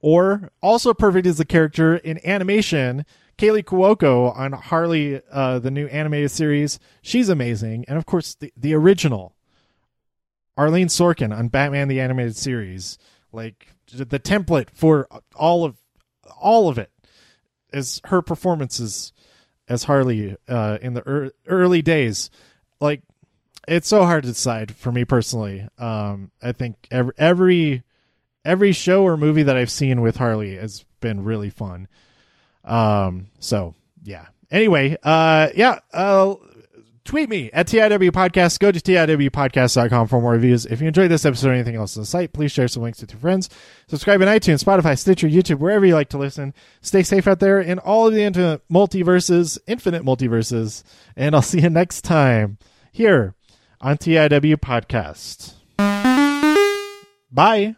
or 0.01 0.51
also 0.61 0.93
perfect 0.95 1.27
as 1.27 1.39
the 1.39 1.45
character 1.45 1.97
in 1.97 2.20
animation 2.24 3.05
Kaley 3.39 3.62
Cuoco 3.62 4.35
on 4.35 4.53
Harley, 4.53 5.20
uh, 5.31 5.59
the 5.59 5.70
new 5.70 5.87
animated 5.89 6.31
series. 6.31 6.79
She's 7.03 7.29
amazing. 7.29 7.85
And 7.87 7.99
of 7.99 8.07
course, 8.07 8.35
the, 8.35 8.53
the 8.57 8.74
original 8.74 9.35
Arlene 10.57 10.89
Sorkin 10.89 11.37
on 11.37 11.49
Batman 11.49 11.89
the 11.89 12.01
Animated 12.01 12.37
Series. 12.37 12.99
Like 13.33 13.74
the 13.93 14.18
template 14.18 14.70
for 14.72 15.07
all 15.35 15.64
of 15.64 15.77
all 16.41 16.68
of 16.68 16.79
it 16.79 16.91
is 17.72 18.01
her 18.05 18.22
performances 18.22 19.12
as 19.68 19.84
Harley 19.84 20.36
uh, 20.48 20.78
in 20.80 20.94
the 20.94 21.08
er- 21.08 21.32
early 21.46 21.82
days. 21.82 22.30
Like 22.80 23.02
it's 23.66 23.88
so 23.88 24.04
hard 24.04 24.22
to 24.24 24.30
decide 24.30 24.74
for 24.74 24.92
me 24.92 25.04
personally. 25.04 25.68
Um, 25.78 26.30
I 26.42 26.52
think 26.52 26.86
every 26.90 27.12
every 27.18 27.82
every 28.44 28.72
show 28.72 29.02
or 29.02 29.16
movie 29.16 29.42
that 29.42 29.56
I've 29.56 29.70
seen 29.70 30.00
with 30.00 30.16
Harley 30.16 30.56
has 30.56 30.84
been 31.00 31.24
really 31.24 31.50
fun. 31.50 31.88
Um, 32.64 33.28
so 33.38 33.74
yeah. 34.02 34.26
Anyway, 34.50 34.96
uh, 35.02 35.48
yeah, 35.56 35.80
uh, 35.92 36.36
tweet 37.07 37.28
me 37.28 37.50
at 37.52 37.66
TIW 37.66 38.11
Podcast. 38.11 38.59
Go 38.59 38.70
to 38.70 38.80
TIWpodcast.com 38.80 40.09
for 40.09 40.20
more 40.20 40.32
reviews. 40.32 40.66
If 40.66 40.80
you 40.80 40.88
enjoyed 40.88 41.11
this 41.11 41.24
episode 41.24 41.48
or 41.48 41.52
anything 41.52 41.76
else 41.76 41.96
on 41.96 42.02
the 42.02 42.07
site, 42.07 42.32
please 42.32 42.52
share 42.52 42.68
some 42.68 42.82
links 42.82 43.00
with 43.00 43.12
your 43.12 43.20
friends. 43.20 43.48
Subscribe 43.88 44.20
on 44.20 44.28
iTunes, 44.28 44.62
Spotify, 44.62 44.98
Stitcher, 44.98 45.28
YouTube, 45.28 45.59
wherever 45.59 45.86
you 45.86 45.94
like 45.94 46.09
to 46.11 46.18
listen. 46.18 46.52
Stay 46.82 47.02
safe 47.02 47.26
out 47.26 47.40
there 47.40 47.61
in 47.61 47.78
all 47.78 48.07
of 48.09 48.14
the 48.14 48.22
infinite 48.22 48.62
multiverses, 48.68 49.59
infinite 49.66 50.04
multiverses, 50.04 50.82
and 51.16 51.34
I'll 51.34 51.42
see 51.42 51.61
you 51.61 51.70
next 51.70 52.02
time 52.02 52.59
here 52.92 53.34
on 53.80 53.96
TIW 53.96 54.57
Podcast. 54.57 55.54
Bye. 57.30 57.76